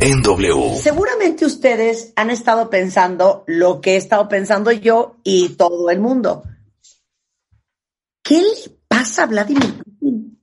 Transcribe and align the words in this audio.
En 0.00 0.22
W. 0.22 0.76
Seguramente 0.80 1.44
ustedes 1.44 2.12
han 2.14 2.30
estado 2.30 2.70
pensando 2.70 3.42
lo 3.48 3.80
que 3.80 3.94
he 3.94 3.96
estado 3.96 4.28
pensando 4.28 4.70
yo 4.70 5.16
y 5.24 5.56
todo 5.56 5.90
el 5.90 5.98
mundo. 5.98 6.44
¿Qué 8.22 8.40
le 8.40 8.78
pasa 8.86 9.24
a 9.24 9.26
Vladimir 9.26 9.82
Putin? 9.82 10.40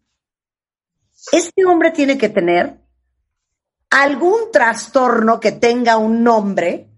Este 1.31 1.65
hombre 1.65 1.91
tiene 1.91 2.17
que 2.17 2.27
tener 2.27 2.81
algún 3.89 4.51
trastorno 4.51 5.39
que 5.39 5.53
tenga 5.53 5.95
un 5.95 6.21
nombre, 6.21 6.89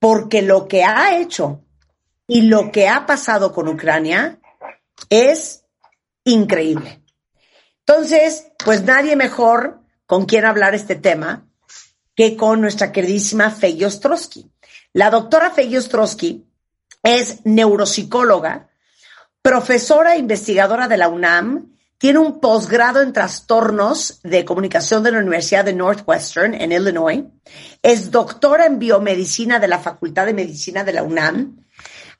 porque 0.00 0.42
lo 0.42 0.66
que 0.66 0.82
ha 0.82 1.18
hecho 1.18 1.64
y 2.26 2.42
lo 2.42 2.72
que 2.72 2.88
ha 2.88 3.06
pasado 3.06 3.52
con 3.52 3.68
Ucrania 3.68 4.40
es 5.08 5.64
increíble. 6.24 7.04
Entonces, 7.86 8.50
pues 8.64 8.82
nadie 8.82 9.14
mejor 9.14 9.87
con 10.08 10.24
quien 10.24 10.46
hablar 10.46 10.74
este 10.74 10.96
tema 10.96 11.46
que 12.16 12.34
con 12.34 12.62
nuestra 12.62 12.92
queridísima 12.92 13.50
Fey 13.50 13.84
Ostrowski. 13.84 14.50
La 14.94 15.10
doctora 15.10 15.50
Fey 15.50 15.76
Ostrowski 15.76 16.46
es 17.02 17.44
neuropsicóloga, 17.44 18.70
profesora 19.42 20.14
e 20.14 20.18
investigadora 20.18 20.88
de 20.88 20.96
la 20.96 21.10
UNAM, 21.10 21.76
tiene 21.98 22.20
un 22.20 22.40
posgrado 22.40 23.02
en 23.02 23.12
trastornos 23.12 24.20
de 24.22 24.46
comunicación 24.46 25.02
de 25.02 25.12
la 25.12 25.18
Universidad 25.18 25.66
de 25.66 25.74
Northwestern 25.74 26.54
en 26.54 26.72
Illinois, 26.72 27.24
es 27.82 28.10
doctora 28.10 28.64
en 28.64 28.78
biomedicina 28.78 29.58
de 29.58 29.68
la 29.68 29.78
Facultad 29.78 30.24
de 30.24 30.32
Medicina 30.32 30.84
de 30.84 30.94
la 30.94 31.02
UNAM, 31.02 31.66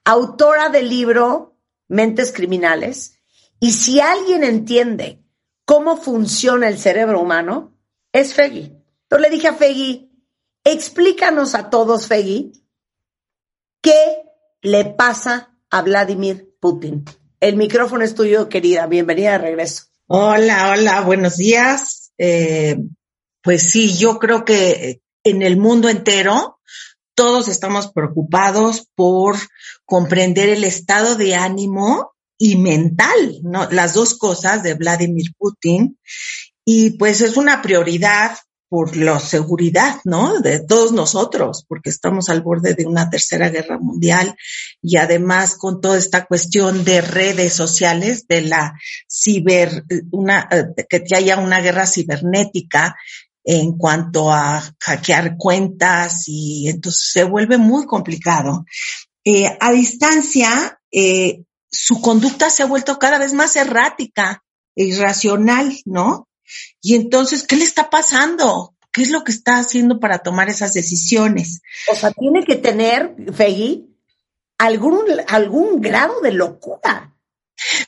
autora 0.05 0.69
del 0.69 0.91
libro 0.91 1.56
Mentes 1.89 2.33
Criminales, 2.33 3.14
y 3.58 3.73
si 3.73 3.98
alguien 3.98 4.45
entiende 4.45 5.23
cómo 5.64 5.97
funciona 5.97 6.69
el 6.69 6.78
cerebro 6.78 7.23
humano, 7.23 7.77
es 8.20 8.34
Feggy. 8.34 8.72
Entonces 9.02 9.30
le 9.30 9.30
dije 9.30 9.48
a 9.48 9.55
Feggy, 9.55 10.11
explícanos 10.64 11.55
a 11.55 11.70
todos, 11.70 12.06
Feggy, 12.06 12.52
qué 13.80 14.22
le 14.61 14.84
pasa 14.86 15.56
a 15.70 15.83
Vladimir 15.83 16.55
Putin. 16.61 17.05
El 17.41 17.56
micrófono 17.56 18.05
es 18.05 18.14
tuyo, 18.14 18.48
querida. 18.48 18.86
Bienvenida 18.86 19.33
de 19.33 19.39
regreso. 19.39 19.84
Hola, 20.06 20.70
hola, 20.70 21.00
buenos 21.02 21.36
días. 21.36 22.12
Eh, 22.18 22.77
pues 23.42 23.62
sí, 23.62 23.96
yo 23.96 24.18
creo 24.18 24.45
que 24.45 25.00
en 25.23 25.42
el 25.42 25.56
mundo 25.56 25.89
entero 25.89 26.58
todos 27.14 27.48
estamos 27.48 27.92
preocupados 27.92 28.89
por 28.95 29.36
comprender 29.85 30.48
el 30.48 30.64
estado 30.64 31.14
de 31.14 31.35
ánimo 31.36 32.12
y 32.36 32.56
mental, 32.56 33.40
¿no? 33.42 33.68
Las 33.70 33.95
dos 33.95 34.17
cosas 34.17 34.62
de 34.62 34.74
Vladimir 34.74 35.35
Putin. 35.36 35.98
Y 36.70 36.90
pues 36.98 37.23
es 37.23 37.39
una 37.39 37.62
prioridad 37.62 38.36
por 38.68 38.95
la 38.95 39.18
seguridad, 39.20 40.02
¿no? 40.05 40.39
De 40.40 40.61
todos 40.61 40.92
nosotros, 40.92 41.64
porque 41.67 41.89
estamos 41.89 42.29
al 42.29 42.42
borde 42.42 42.74
de 42.74 42.84
una 42.84 43.08
tercera 43.08 43.48
guerra 43.48 43.79
mundial 43.79 44.36
y 44.83 44.98
además 44.98 45.55
con 45.55 45.80
toda 45.80 45.96
esta 45.96 46.27
cuestión 46.27 46.84
de 46.84 47.01
redes 47.01 47.55
sociales, 47.55 48.27
de 48.29 48.42
la 48.42 48.79
ciber, 49.08 49.83
una, 50.11 50.46
que 50.90 51.02
haya 51.17 51.39
una 51.39 51.62
guerra 51.62 51.86
cibernética 51.86 52.95
en 53.45 53.79
cuanto 53.79 54.30
a 54.30 54.62
hackear 54.79 55.39
cuentas 55.39 56.24
y 56.27 56.68
entonces 56.68 57.12
se 57.14 57.24
vuelve 57.24 57.56
muy 57.56 57.86
complicado. 57.86 58.67
Eh, 59.24 59.56
a 59.58 59.73
distancia, 59.73 60.79
eh, 60.92 61.45
su 61.70 62.02
conducta 62.02 62.50
se 62.50 62.62
ha 62.62 62.67
vuelto 62.67 62.98
cada 62.98 63.17
vez 63.17 63.33
más 63.33 63.56
errática 63.56 64.45
e 64.77 64.85
irracional, 64.85 65.74
¿no? 65.86 66.27
Y 66.81 66.95
entonces, 66.95 67.47
¿qué 67.47 67.57
le 67.57 67.64
está 67.64 67.91
pasando? 67.91 68.75
¿Qué 68.92 69.03
es 69.03 69.11
lo 69.11 69.25
que 69.25 69.33
está 69.33 69.59
haciendo 69.59 70.01
para 70.01 70.20
tomar 70.20 70.48
esas 70.48 70.73
decisiones? 70.73 71.61
O 71.91 71.95
sea, 71.95 72.11
tiene 72.13 72.45
que 72.45 72.57
tener, 72.57 73.14
Feggy, 73.35 73.89
algún, 74.59 75.05
algún 75.29 75.81
grado 75.81 76.20
de 76.20 76.33
locura. 76.33 77.14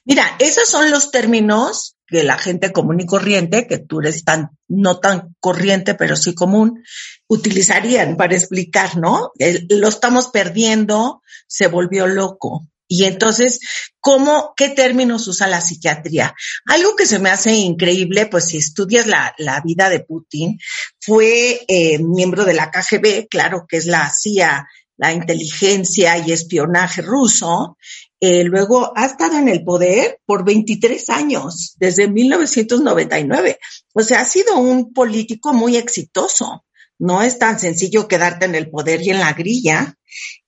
Mira, 0.04 0.36
esos 0.38 0.68
son 0.68 0.90
los 0.90 1.10
términos 1.10 1.96
que 2.06 2.24
la 2.24 2.38
gente 2.38 2.72
común 2.72 3.00
y 3.00 3.06
corriente, 3.06 3.68
que 3.68 3.78
tú 3.78 4.00
eres 4.00 4.24
tan, 4.24 4.50
no 4.66 4.98
tan 4.98 5.36
corriente, 5.38 5.94
pero 5.94 6.16
sí 6.16 6.34
común, 6.34 6.82
utilizarían 7.28 8.16
para 8.16 8.34
explicar, 8.34 8.96
¿no? 8.96 9.30
lo 9.68 9.88
estamos 9.88 10.28
perdiendo, 10.28 11.22
se 11.46 11.68
volvió 11.68 12.08
loco. 12.08 12.66
Y 12.92 13.04
entonces, 13.04 13.60
¿cómo, 14.00 14.52
qué 14.56 14.68
términos 14.68 15.28
usa 15.28 15.46
la 15.46 15.60
psiquiatría? 15.60 16.34
Algo 16.66 16.96
que 16.96 17.06
se 17.06 17.20
me 17.20 17.30
hace 17.30 17.54
increíble, 17.54 18.26
pues 18.26 18.46
si 18.46 18.56
estudias 18.56 19.06
la, 19.06 19.32
la 19.38 19.60
vida 19.60 19.88
de 19.88 20.00
Putin, 20.00 20.58
fue 20.98 21.64
eh, 21.68 22.00
miembro 22.00 22.44
de 22.44 22.54
la 22.54 22.72
KGB, 22.72 23.28
claro 23.28 23.64
que 23.68 23.76
es 23.76 23.86
la 23.86 24.10
CIA, 24.10 24.66
la 24.96 25.12
inteligencia 25.12 26.18
y 26.18 26.32
espionaje 26.32 27.00
ruso. 27.00 27.78
Eh, 28.18 28.42
luego 28.42 28.92
ha 28.96 29.06
estado 29.06 29.38
en 29.38 29.48
el 29.48 29.62
poder 29.62 30.18
por 30.26 30.44
23 30.44 31.10
años, 31.10 31.76
desde 31.78 32.08
1999. 32.08 33.60
O 33.94 34.02
sea, 34.02 34.22
ha 34.22 34.24
sido 34.24 34.58
un 34.58 34.92
político 34.92 35.52
muy 35.52 35.76
exitoso. 35.76 36.64
No 36.98 37.22
es 37.22 37.38
tan 37.38 37.60
sencillo 37.60 38.08
quedarte 38.08 38.46
en 38.46 38.56
el 38.56 38.68
poder 38.68 39.00
y 39.00 39.10
en 39.10 39.20
la 39.20 39.32
grilla. 39.32 39.94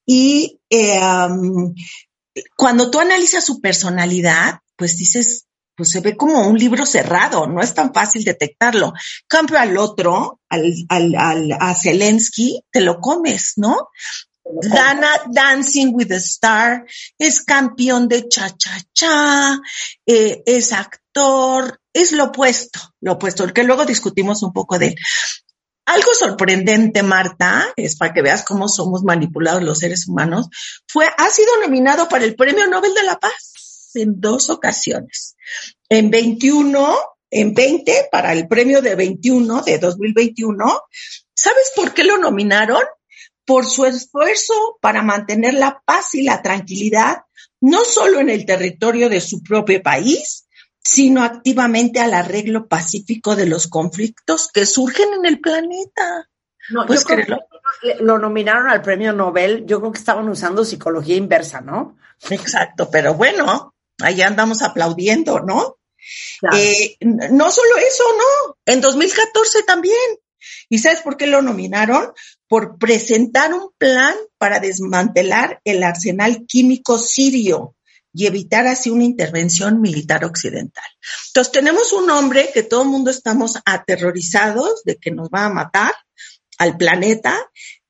Y 0.05 0.59
eh, 0.69 1.01
cuando 2.57 2.91
tú 2.91 3.01
analizas 3.01 3.45
su 3.45 3.61
personalidad, 3.61 4.61
pues 4.77 4.97
dices, 4.97 5.47
pues 5.77 5.91
se 5.91 6.01
ve 6.01 6.17
como 6.17 6.47
un 6.47 6.59
libro 6.59 6.87
cerrado, 6.87 7.47
no 7.47 7.63
es 7.63 7.75
tan 7.75 7.93
fácil 7.93 8.25
detectarlo. 8.25 8.93
Cambio 9.27 9.59
al 9.59 9.77
otro, 9.77 10.41
al, 10.49 10.73
al, 10.89 11.15
al, 11.17 11.53
a 11.59 11.75
Zelensky, 11.75 12.63
te 12.71 12.81
lo 12.81 13.01
comes, 13.01 13.55
¿no? 13.57 13.89
Dana 14.45 15.23
Dancing 15.31 15.95
with 15.95 16.09
the 16.09 16.17
Star 16.17 16.85
es 17.19 17.45
campeón 17.45 18.09
de 18.09 18.29
cha-cha-cha, 18.29 19.61
eh, 20.05 20.43
es 20.45 20.73
actor, 20.73 21.81
es 21.93 22.13
lo 22.13 22.25
opuesto, 22.25 22.81
lo 23.01 23.13
opuesto, 23.13 23.47
que 23.53 23.63
luego 23.63 23.85
discutimos 23.85 24.43
un 24.43 24.53
poco 24.53 24.79
de 24.79 24.89
él. 24.89 24.95
Algo 25.93 26.15
sorprendente, 26.15 27.03
Marta, 27.03 27.71
es 27.77 27.97
para 27.97 28.15
que 28.15 28.23
veas 28.23 28.47
cómo 28.47 28.67
somos 28.67 29.03
manipulados 29.03 29.63
los 29.63 29.79
seres 29.79 30.09
humanos, 30.09 30.49
fue, 30.89 31.07
ha 31.19 31.29
sido 31.29 31.61
nominado 31.61 32.09
para 32.09 32.25
el 32.25 32.35
Premio 32.35 32.67
Nobel 32.67 32.95
de 32.95 33.03
la 33.03 33.21
Paz 33.21 33.91
en 33.93 34.19
dos 34.19 34.49
ocasiones. 34.49 35.37
En 35.91 36.11
21, 36.11 36.97
en 37.31 37.53
20, 37.53 38.09
para 38.11 38.33
el 38.33 38.49
premio 38.49 38.81
de 38.81 38.95
21, 38.95 39.61
de 39.65 39.79
2021. 39.79 40.81
¿Sabes 41.35 41.73
por 41.77 41.93
qué 41.93 42.05
lo 42.05 42.17
nominaron? 42.17 42.83
Por 43.45 43.67
su 43.67 43.85
esfuerzo 43.85 44.79
para 44.81 45.03
mantener 45.03 45.53
la 45.53 45.83
paz 45.85 46.15
y 46.15 46.23
la 46.23 46.41
tranquilidad, 46.41 47.19
no 47.61 47.85
solo 47.85 48.19
en 48.21 48.31
el 48.31 48.47
territorio 48.47 49.11
de 49.11 49.21
su 49.21 49.43
propio 49.43 49.83
país, 49.83 50.47
sino 50.83 51.23
activamente 51.23 52.01
al 52.01 52.15
arreglo 52.15 52.67
pacífico 52.67 53.37
de 53.37 53.47
los 53.47 53.69
conflictos 53.69 54.51
que 54.53 54.67
surgen 54.67 55.13
en 55.15 55.27
el 55.27 55.41
planeta. 55.41 56.29
No, 56.71 56.87
yo 56.87 57.01
creo 57.03 57.41
que 57.81 57.97
lo 58.01 58.19
nominaron 58.19 58.69
al 58.69 58.83
premio 58.83 59.13
Nobel, 59.13 59.65
yo 59.67 59.81
creo 59.81 59.93
que 59.93 59.99
estaban 59.99 60.29
usando 60.29 60.65
psicología 60.65 61.17
inversa, 61.17 61.61
¿no? 61.61 61.99
Exacto, 62.31 62.89
pero 62.91 63.15
bueno, 63.15 63.75
ahí 64.01 64.23
andamos 64.23 64.63
aplaudiendo, 64.63 65.41
¿no? 65.41 65.79
Claro. 66.41 66.57
Eh, 66.57 66.97
no 67.01 67.51
solo 67.51 67.77
eso, 67.77 68.05
¿no? 68.17 68.57
En 68.67 68.81
2014 68.81 69.63
también 69.63 69.97
¿Y 70.69 70.79
sabes 70.79 71.01
por 71.01 71.17
qué 71.17 71.27
lo 71.27 71.43
nominaron? 71.43 72.13
Por 72.49 72.79
presentar 72.79 73.53
un 73.55 73.71
plan 73.79 74.15
para 74.39 74.59
desmantelar 74.59 75.61
el 75.65 75.83
arsenal 75.83 76.47
químico 76.47 76.99
sirio 76.99 77.77
y 78.13 78.27
evitar 78.27 78.67
así 78.67 78.91
una 78.91 79.05
intervención 79.05 79.81
militar 79.81 80.25
occidental. 80.25 80.85
Entonces 81.29 81.53
tenemos 81.53 81.93
un 81.93 82.11
hombre 82.11 82.51
que 82.53 82.63
todo 82.63 82.83
el 82.83 82.89
mundo 82.89 83.11
estamos 83.11 83.59
aterrorizados 83.65 84.83
de 84.85 84.97
que 84.97 85.11
nos 85.11 85.29
va 85.29 85.47
a 85.47 85.51
matar 85.53 85.93
al 86.59 86.77
planeta 86.77 87.39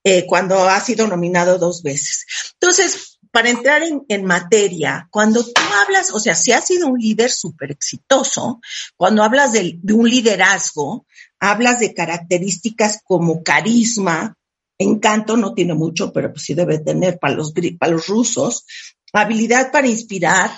eh, 0.04 0.26
cuando 0.26 0.68
ha 0.68 0.80
sido 0.80 1.06
nominado 1.06 1.58
dos 1.58 1.82
veces. 1.82 2.26
Entonces, 2.54 3.18
para 3.32 3.48
entrar 3.48 3.82
en, 3.82 4.24
materia, 4.24 5.08
cuando 5.10 5.42
tú 5.42 5.62
hablas, 5.80 6.12
o 6.12 6.20
sea, 6.20 6.34
si 6.34 6.52
has 6.52 6.66
sido 6.66 6.88
un 6.88 6.98
líder 6.98 7.30
súper 7.30 7.70
exitoso, 7.70 8.60
cuando 8.94 9.22
hablas 9.22 9.52
de, 9.52 9.78
un 9.94 10.08
liderazgo, 10.08 11.06
hablas 11.40 11.80
de 11.80 11.94
características 11.94 13.00
como 13.04 13.42
carisma, 13.42 14.36
encanto 14.76 15.38
no 15.38 15.54
tiene 15.54 15.72
mucho, 15.72 16.12
pero 16.12 16.30
pues 16.30 16.44
sí 16.44 16.52
debe 16.52 16.78
tener 16.80 17.18
para 17.18 17.34
los, 17.34 17.54
para 17.78 17.92
los 17.92 18.06
rusos, 18.06 18.66
habilidad 19.20 19.70
para 19.70 19.86
inspirar, 19.86 20.50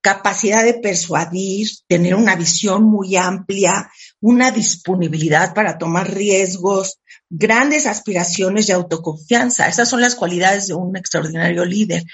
capacidad 0.00 0.64
de 0.64 0.74
persuadir, 0.74 1.68
tener 1.88 2.14
una 2.14 2.36
visión 2.36 2.84
muy 2.84 3.16
amplia, 3.16 3.90
una 4.20 4.52
disponibilidad 4.52 5.52
para 5.52 5.78
tomar 5.78 6.14
riesgos, 6.14 7.00
grandes 7.28 7.86
aspiraciones 7.86 8.68
y 8.68 8.72
autoconfianza. 8.72 9.66
Esas 9.66 9.88
son 9.88 10.00
las 10.00 10.14
cualidades 10.14 10.68
de 10.68 10.74
un 10.74 10.96
extraordinario 10.96 11.64
líder. 11.64 12.04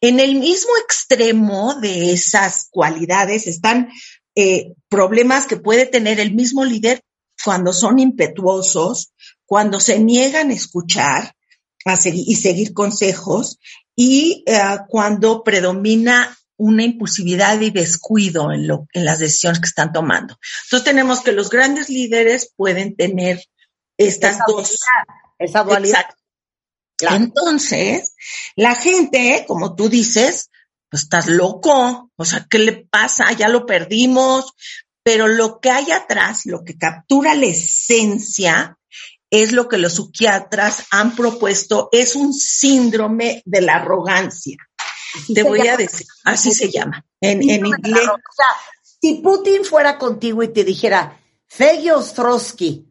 En 0.00 0.20
el 0.20 0.36
mismo 0.36 0.70
extremo 0.84 1.74
de 1.74 2.12
esas 2.12 2.68
cualidades 2.70 3.48
están 3.48 3.88
eh, 4.36 4.74
problemas 4.88 5.46
que 5.46 5.56
puede 5.56 5.86
tener 5.86 6.20
el 6.20 6.34
mismo 6.34 6.64
líder 6.64 7.02
cuando 7.44 7.72
son 7.72 7.98
impetuosos, 7.98 9.12
cuando 9.44 9.80
se 9.80 9.98
niegan 9.98 10.50
a 10.50 10.54
escuchar 10.54 11.34
a 11.84 11.96
seguir, 11.96 12.24
y 12.26 12.36
seguir 12.36 12.72
consejos 12.72 13.58
y 13.96 14.44
eh, 14.46 14.60
cuando 14.88 15.42
predomina 15.42 16.36
una 16.56 16.84
impulsividad 16.84 17.58
y 17.60 17.70
descuido 17.70 18.52
en, 18.52 18.66
lo, 18.66 18.86
en 18.92 19.04
las 19.06 19.18
decisiones 19.18 19.60
que 19.60 19.68
están 19.68 19.92
tomando. 19.92 20.38
Entonces 20.64 20.84
tenemos 20.84 21.20
que 21.20 21.32
los 21.32 21.48
grandes 21.48 21.88
líderes 21.88 22.52
pueden 22.54 22.96
tener 22.96 23.42
estas 23.96 24.38
dos. 24.46 24.76
esa 25.38 25.62
dualidad. 25.64 26.04
Entonces, 27.00 28.14
la 28.56 28.74
gente, 28.74 29.44
como 29.48 29.74
tú 29.74 29.88
dices, 29.88 30.50
pues 30.90 31.04
estás 31.04 31.28
loco, 31.28 32.10
o 32.14 32.24
sea, 32.24 32.46
¿qué 32.50 32.58
le 32.58 32.72
pasa? 32.72 33.32
Ya 33.32 33.48
lo 33.48 33.64
perdimos, 33.64 34.52
pero 35.02 35.28
lo 35.28 35.60
que 35.60 35.70
hay 35.70 35.90
atrás, 35.92 36.44
lo 36.44 36.62
que 36.62 36.76
captura 36.76 37.34
la 37.34 37.46
esencia, 37.46 38.78
es 39.30 39.52
lo 39.52 39.68
que 39.68 39.78
los 39.78 39.94
psiquiatras 39.94 40.86
han 40.90 41.14
propuesto, 41.14 41.88
es 41.92 42.16
un 42.16 42.34
síndrome 42.34 43.42
de 43.46 43.60
la 43.60 43.76
arrogancia. 43.76 44.56
Te 45.32 45.42
voy 45.42 45.66
a 45.66 45.76
decir, 45.76 46.06
así 46.24 46.52
se 46.52 46.70
llama. 46.70 47.04
En, 47.20 47.42
inglés. 47.42 48.08
O 48.08 48.34
sea, 48.34 48.46
si 49.00 49.14
Putin 49.16 49.64
fuera 49.64 49.98
contigo 49.98 50.42
y 50.42 50.48
te 50.48 50.64
dijera, 50.64 51.18
Feggy 51.46 51.90
Ostrowski, 51.90 52.86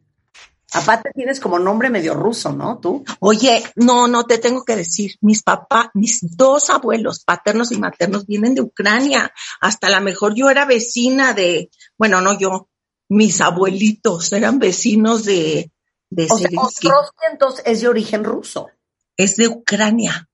aparte 0.72 1.10
tienes 1.14 1.40
como 1.40 1.58
nombre 1.58 1.90
medio 1.90 2.14
ruso, 2.14 2.52
¿no? 2.52 2.78
Tú. 2.78 3.04
Oye, 3.20 3.62
no, 3.76 4.06
no 4.06 4.24
te 4.24 4.38
tengo 4.38 4.64
que 4.64 4.76
decir, 4.76 5.16
mis 5.20 5.42
papás, 5.42 5.88
mis 5.94 6.36
dos 6.36 6.70
abuelos, 6.70 7.24
paternos 7.24 7.72
y 7.72 7.78
maternos, 7.78 8.26
vienen 8.26 8.54
de 8.54 8.62
Ucrania. 8.62 9.32
Hasta 9.60 9.90
la 9.90 10.00
mejor 10.00 10.34
yo 10.34 10.50
era 10.50 10.64
vecina 10.64 11.32
de, 11.34 11.70
bueno, 11.98 12.20
no 12.20 12.38
yo, 12.38 12.68
mis 13.08 13.40
abuelitos 13.40 14.32
eran 14.32 14.58
vecinos 14.58 15.24
de, 15.24 15.70
de 16.10 16.26
o 16.28 16.36
sea, 16.36 16.48
Ostrowski 16.56 17.24
entonces 17.30 17.62
es 17.66 17.80
de 17.80 17.88
origen 17.88 18.24
ruso. 18.24 18.68
Es 19.16 19.36
de 19.36 19.48
Ucrania. 19.48 20.28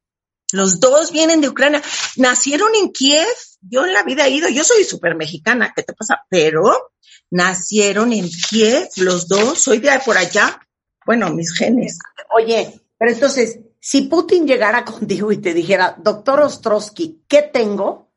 Los 0.52 0.80
dos 0.80 1.12
vienen 1.12 1.40
de 1.40 1.48
Ucrania. 1.48 1.82
Nacieron 2.16 2.74
en 2.74 2.92
Kiev. 2.92 3.26
Yo 3.60 3.84
en 3.84 3.92
la 3.92 4.02
vida 4.02 4.26
he 4.26 4.30
ido, 4.30 4.48
yo 4.48 4.64
soy 4.64 4.84
súper 4.84 5.16
mexicana, 5.16 5.72
¿qué 5.74 5.82
te 5.82 5.92
pasa? 5.92 6.24
Pero 6.28 6.92
nacieron 7.30 8.12
en 8.12 8.28
Kiev, 8.30 8.88
los 8.96 9.26
dos, 9.28 9.58
soy 9.58 9.78
de 9.78 9.90
por 10.04 10.16
allá. 10.16 10.60
Bueno, 11.04 11.30
mis 11.30 11.52
genes. 11.52 11.98
Oye, 12.34 12.80
pero 12.96 13.12
entonces, 13.12 13.58
si 13.80 14.02
Putin 14.02 14.46
llegara 14.46 14.84
contigo 14.84 15.32
y 15.32 15.38
te 15.38 15.52
dijera, 15.52 15.96
doctor 15.98 16.40
Ostrowski, 16.40 17.24
¿qué 17.28 17.42
tengo? 17.42 18.12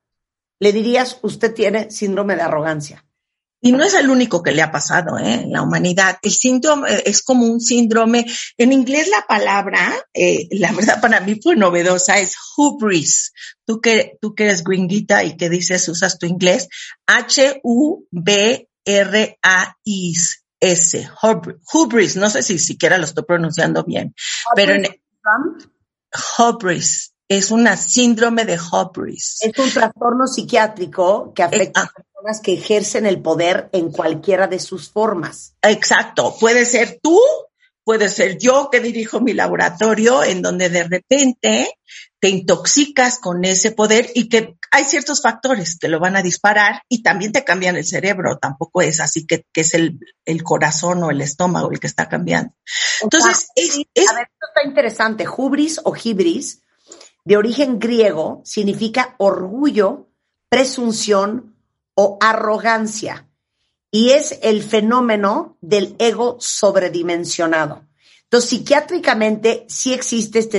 Le 0.60 0.72
dirías, 0.72 1.18
usted 1.24 1.54
tiene 1.54 1.90
síndrome 1.90 2.36
de 2.36 2.42
arrogancia. 2.44 3.06
Y 3.62 3.74
no 3.74 3.84
es 3.84 3.94
el 3.94 4.10
único 4.10 4.42
que 4.42 4.54
le 4.54 4.62
ha 4.62 4.72
pasado 4.72 5.18
¿eh? 5.18 5.34
en 5.44 5.52
la 5.52 5.62
humanidad. 5.62 6.18
El 6.22 6.32
síndrome 6.32 6.90
eh, 6.94 7.04
es 7.06 7.22
como 7.22 7.46
un 7.46 7.60
síndrome. 7.60 8.26
En 8.58 8.72
inglés 8.72 9.10
la 9.10 9.26
palabra, 9.28 9.94
eh, 10.14 10.48
la 10.52 10.72
verdad 10.72 11.02
para 11.02 11.20
mí 11.20 11.40
fue 11.42 11.58
novedosa, 11.58 12.20
es 12.20 12.36
hubris. 12.56 13.34
Tú 13.66 13.82
que, 13.82 14.18
tú 14.22 14.34
que 14.34 14.46
eres 14.46 14.64
gringuita 14.64 15.26
y 15.26 15.36
que 15.36 15.50
dices, 15.50 15.90
usas 15.90 16.18
tu 16.18 16.26
inglés, 16.26 16.70
H-U-B-R-A-I-S. 17.06 17.60
Hubris, 21.74 22.16
no 22.16 22.30
sé 22.30 22.44
si 22.44 22.60
siquiera 22.60 22.98
lo 22.98 23.04
estoy 23.04 23.26
pronunciando 23.26 23.84
bien, 23.84 24.14
pero 24.56 24.74
en, 24.74 24.88
hubris 26.38 27.14
es 27.30 27.52
una 27.52 27.78
síndrome 27.78 28.44
de 28.44 28.60
hubris. 28.60 29.38
Es 29.42 29.58
un 29.60 29.70
trastorno 29.70 30.26
psiquiátrico 30.26 31.32
que 31.34 31.44
afecta 31.44 31.82
a 31.84 31.94
personas 31.94 32.42
que 32.42 32.54
ejercen 32.54 33.06
el 33.06 33.22
poder 33.22 33.70
en 33.72 33.92
cualquiera 33.92 34.48
de 34.48 34.60
sus 34.60 34.90
formas. 34.90 35.54
Exacto. 35.62 36.36
Puede 36.40 36.66
ser 36.66 37.00
tú, 37.02 37.22
puede 37.84 38.10
ser 38.10 38.40
yo 38.40 38.70
que 38.72 38.80
dirijo 38.80 39.22
mi 39.22 39.34
laboratorio, 39.34 40.24
en 40.24 40.42
donde 40.42 40.70
de 40.70 40.84
repente 40.86 41.72
te 42.20 42.30
intoxicas 42.30 43.20
con 43.20 43.46
ese 43.46 43.72
poder 43.72 44.10
y 44.16 44.28
que 44.28 44.58
hay 44.72 44.86
ciertos 44.86 45.22
factores 45.22 45.78
que 45.78 45.88
lo 45.88 46.00
van 46.00 46.16
a 46.16 46.24
disparar 46.24 46.82
y 46.90 47.04
también 47.04 47.32
te 47.32 47.44
cambian 47.44 47.78
el 47.78 47.86
cerebro. 47.86 48.40
Tampoco 48.40 48.82
es 48.82 49.00
así 49.00 49.28
que, 49.28 49.46
es 49.54 49.76
el, 49.76 50.00
corazón 50.44 51.04
o 51.04 51.12
el 51.12 51.22
estómago 51.22 51.72
el 51.72 51.80
que 51.80 51.88
está 51.88 52.10
cambiando. 52.10 52.54
Entonces, 53.04 53.50
es, 53.56 53.76
A 54.10 54.14
ver, 54.16 54.30
esto 54.32 54.48
está 54.48 54.68
interesante. 54.68 55.28
Hubris 55.28 55.80
o 55.84 55.96
hibris 55.96 56.64
de 57.30 57.38
origen 57.38 57.78
griego, 57.78 58.42
significa 58.44 59.14
orgullo, 59.20 60.08
presunción 60.50 61.56
o 61.94 62.18
arrogancia. 62.20 63.28
Y 63.92 64.10
es 64.10 64.40
el 64.42 64.64
fenómeno 64.64 65.56
del 65.62 65.96
ego 66.00 66.38
sobredimensionado. 66.40 67.86
Entonces, 68.24 68.50
psiquiátricamente 68.50 69.68
sí 69.70 69.94
existe 69.94 70.40
este, 70.40 70.58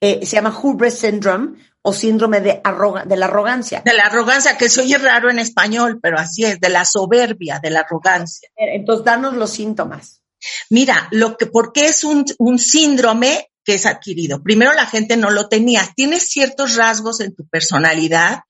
eh, 0.00 0.26
se 0.26 0.36
llama 0.36 0.58
hubris 0.60 0.94
syndrome 0.94 1.60
o 1.82 1.92
síndrome 1.92 2.40
de, 2.40 2.60
de 3.06 3.16
la 3.16 3.26
arrogancia. 3.26 3.82
De 3.84 3.94
la 3.94 4.06
arrogancia, 4.06 4.58
que 4.58 4.68
se 4.68 4.80
oye 4.80 4.98
raro 4.98 5.30
en 5.30 5.38
español, 5.38 6.00
pero 6.02 6.18
así 6.18 6.44
es, 6.44 6.58
de 6.58 6.68
la 6.68 6.84
soberbia, 6.84 7.60
de 7.62 7.70
la 7.70 7.80
arrogancia. 7.80 8.48
Entonces, 8.56 9.04
danos 9.04 9.34
los 9.34 9.50
síntomas. 9.50 10.20
Mira, 10.68 11.06
lo 11.12 11.36
que, 11.36 11.46
porque 11.46 11.82
es 11.82 12.02
un, 12.02 12.24
un 12.38 12.58
síndrome 12.58 13.51
que 13.64 13.74
es 13.74 13.86
adquirido. 13.86 14.42
Primero 14.42 14.72
la 14.72 14.86
gente 14.86 15.16
no 15.16 15.30
lo 15.30 15.48
tenía. 15.48 15.88
Tienes 15.94 16.28
ciertos 16.28 16.76
rasgos 16.76 17.20
en 17.20 17.34
tu 17.34 17.46
personalidad 17.48 18.40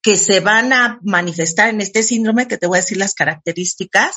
que 0.00 0.16
se 0.16 0.40
van 0.40 0.72
a 0.72 1.00
manifestar 1.02 1.68
en 1.70 1.80
este 1.80 2.02
síndrome, 2.02 2.46
que 2.46 2.56
te 2.56 2.66
voy 2.66 2.78
a 2.78 2.80
decir 2.80 2.96
las 2.96 3.14
características, 3.14 4.16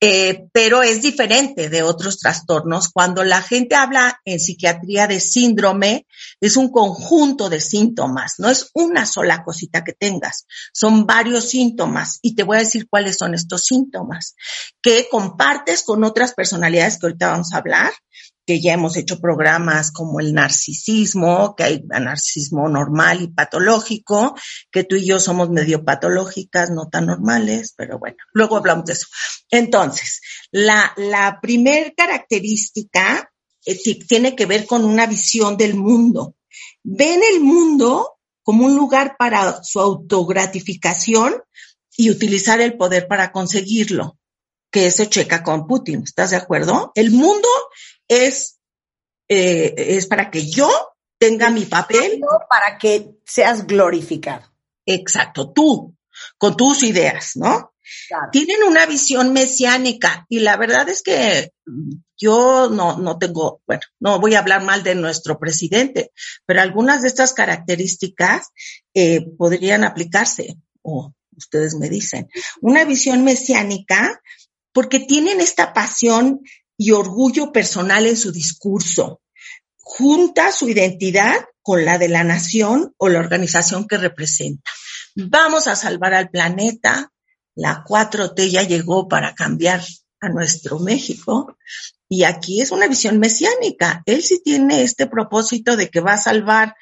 eh, 0.00 0.46
pero 0.52 0.82
es 0.82 1.00
diferente 1.00 1.68
de 1.68 1.82
otros 1.82 2.18
trastornos. 2.18 2.90
Cuando 2.90 3.24
la 3.24 3.40
gente 3.40 3.76
habla 3.76 4.20
en 4.24 4.40
psiquiatría 4.40 5.06
de 5.06 5.20
síndrome, 5.20 6.06
es 6.40 6.56
un 6.56 6.70
conjunto 6.70 7.48
de 7.48 7.60
síntomas, 7.60 8.34
no 8.38 8.50
es 8.50 8.70
una 8.74 9.06
sola 9.06 9.44
cosita 9.44 9.84
que 9.84 9.92
tengas, 9.92 10.46
son 10.74 11.06
varios 11.06 11.48
síntomas 11.48 12.18
y 12.20 12.34
te 12.34 12.42
voy 12.42 12.56
a 12.56 12.60
decir 12.60 12.88
cuáles 12.88 13.16
son 13.16 13.34
estos 13.34 13.64
síntomas 13.64 14.34
que 14.82 15.08
compartes 15.10 15.82
con 15.82 16.04
otras 16.04 16.34
personalidades 16.34 16.98
que 16.98 17.06
ahorita 17.06 17.28
vamos 17.28 17.52
a 17.52 17.58
hablar 17.58 17.92
que 18.46 18.60
ya 18.60 18.72
hemos 18.74 18.96
hecho 18.96 19.20
programas 19.20 19.92
como 19.92 20.20
el 20.20 20.34
narcisismo, 20.34 21.54
que 21.54 21.64
hay 21.64 21.84
narcisismo 21.88 22.68
normal 22.68 23.22
y 23.22 23.28
patológico, 23.28 24.34
que 24.70 24.84
tú 24.84 24.96
y 24.96 25.06
yo 25.06 25.20
somos 25.20 25.50
medio 25.50 25.84
patológicas, 25.84 26.70
no 26.70 26.88
tan 26.88 27.06
normales, 27.06 27.74
pero 27.76 27.98
bueno, 27.98 28.16
luego 28.32 28.56
hablamos 28.56 28.86
de 28.86 28.94
eso. 28.94 29.06
Entonces, 29.50 30.20
la, 30.50 30.92
la 30.96 31.38
primer 31.40 31.94
característica 31.94 33.30
eh, 33.64 33.78
tiene 34.08 34.34
que 34.34 34.46
ver 34.46 34.66
con 34.66 34.84
una 34.84 35.06
visión 35.06 35.56
del 35.56 35.74
mundo. 35.74 36.36
Ven 36.82 37.20
el 37.32 37.40
mundo 37.40 38.18
como 38.42 38.66
un 38.66 38.74
lugar 38.74 39.16
para 39.18 39.62
su 39.62 39.80
autogratificación 39.80 41.42
y 41.96 42.10
utilizar 42.10 42.60
el 42.60 42.76
poder 42.76 43.06
para 43.06 43.30
conseguirlo, 43.30 44.18
que 44.70 44.86
eso 44.86 45.04
checa 45.04 45.42
con 45.42 45.66
Putin, 45.66 46.02
¿estás 46.02 46.30
de 46.30 46.36
acuerdo? 46.36 46.90
El 46.94 47.12
mundo 47.12 47.48
es, 48.12 48.60
eh, 49.28 49.74
es 49.76 50.06
para 50.06 50.30
que 50.30 50.48
yo 50.48 50.68
tenga 51.18 51.50
mi 51.50 51.64
papel. 51.64 52.20
Para 52.48 52.78
que 52.78 53.16
seas 53.24 53.66
glorificado. 53.66 54.52
Exacto, 54.84 55.52
tú, 55.52 55.96
con 56.36 56.56
tus 56.56 56.82
ideas, 56.82 57.36
¿no? 57.36 57.72
Tienen 58.30 58.62
una 58.62 58.86
visión 58.86 59.32
mesiánica 59.32 60.26
y 60.28 60.40
la 60.40 60.56
verdad 60.56 60.88
es 60.88 61.02
que 61.02 61.52
yo 62.16 62.68
no, 62.70 62.96
no 62.98 63.18
tengo, 63.18 63.60
bueno, 63.66 63.82
no 64.00 64.20
voy 64.20 64.34
a 64.34 64.38
hablar 64.38 64.62
mal 64.62 64.82
de 64.82 64.94
nuestro 64.94 65.38
presidente, 65.38 66.12
pero 66.46 66.60
algunas 66.60 67.02
de 67.02 67.08
estas 67.08 67.32
características 67.32 68.48
eh, 68.94 69.26
podrían 69.36 69.84
aplicarse, 69.84 70.56
o 70.82 71.12
ustedes 71.36 71.74
me 71.74 71.88
dicen. 71.88 72.28
Una 72.60 72.84
visión 72.84 73.24
mesiánica 73.24 74.22
porque 74.72 75.00
tienen 75.00 75.40
esta 75.40 75.72
pasión 75.72 76.40
y 76.82 76.90
orgullo 76.90 77.52
personal 77.52 78.06
en 78.06 78.16
su 78.16 78.32
discurso. 78.32 79.20
Junta 79.78 80.50
su 80.50 80.68
identidad 80.68 81.36
con 81.62 81.84
la 81.84 81.96
de 81.96 82.08
la 82.08 82.24
nación 82.24 82.92
o 82.96 83.08
la 83.08 83.20
organización 83.20 83.86
que 83.86 83.98
representa. 83.98 84.68
Vamos 85.14 85.68
a 85.68 85.76
salvar 85.76 86.12
al 86.12 86.28
planeta. 86.28 87.12
La 87.54 87.84
4T 87.84 88.50
ya 88.50 88.62
llegó 88.64 89.06
para 89.06 89.32
cambiar 89.32 89.80
a 90.20 90.28
nuestro 90.28 90.80
México. 90.80 91.56
Y 92.08 92.24
aquí 92.24 92.60
es 92.60 92.72
una 92.72 92.88
visión 92.88 93.20
mesiánica. 93.20 94.02
Él 94.04 94.22
sí 94.22 94.42
tiene 94.42 94.82
este 94.82 95.06
propósito 95.06 95.76
de 95.76 95.88
que 95.88 96.00
va 96.00 96.14
a 96.14 96.18
salvar 96.18 96.74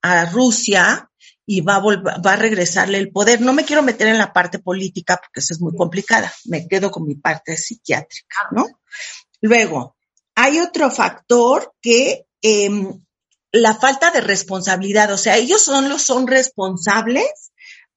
a 0.00 0.24
Rusia 0.30 1.10
y 1.44 1.60
va 1.60 1.76
a, 1.76 1.80
va 1.80 2.32
a 2.32 2.36
regresarle 2.36 2.96
el 2.96 3.10
poder. 3.10 3.42
No 3.42 3.52
me 3.52 3.66
quiero 3.66 3.82
meter 3.82 4.06
en 4.06 4.18
la 4.18 4.32
parte 4.32 4.60
política 4.60 5.20
porque 5.22 5.40
esa 5.40 5.52
es 5.52 5.60
muy 5.60 5.76
complicada. 5.76 6.32
Me 6.46 6.66
quedo 6.66 6.90
con 6.90 7.06
mi 7.06 7.16
parte 7.16 7.56
psiquiátrica, 7.58 8.48
¿no? 8.52 8.66
Luego, 9.42 9.96
hay 10.34 10.60
otro 10.60 10.90
factor 10.90 11.74
que 11.82 12.24
eh, 12.40 12.70
la 13.52 13.74
falta 13.74 14.10
de 14.10 14.22
responsabilidad, 14.22 15.12
o 15.12 15.18
sea, 15.18 15.36
ellos 15.36 15.62
son 15.62 15.88
los 15.88 16.02
son 16.02 16.26
responsables 16.26 17.52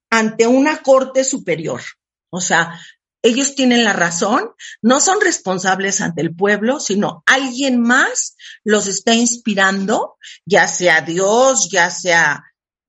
ante 0.09 0.47
una 0.47 0.81
corte 0.81 1.23
superior. 1.23 1.81
O 2.29 2.41
sea, 2.41 2.79
ellos 3.21 3.55
tienen 3.55 3.83
la 3.83 3.93
razón, 3.93 4.51
no 4.81 4.99
son 4.99 5.21
responsables 5.21 6.01
ante 6.01 6.21
el 6.21 6.35
pueblo, 6.35 6.79
sino 6.79 7.23
alguien 7.25 7.81
más 7.81 8.35
los 8.63 8.87
está 8.87 9.15
inspirando, 9.15 10.17
ya 10.45 10.67
sea 10.67 11.01
Dios, 11.01 11.69
ya 11.71 11.89
sea 11.89 12.43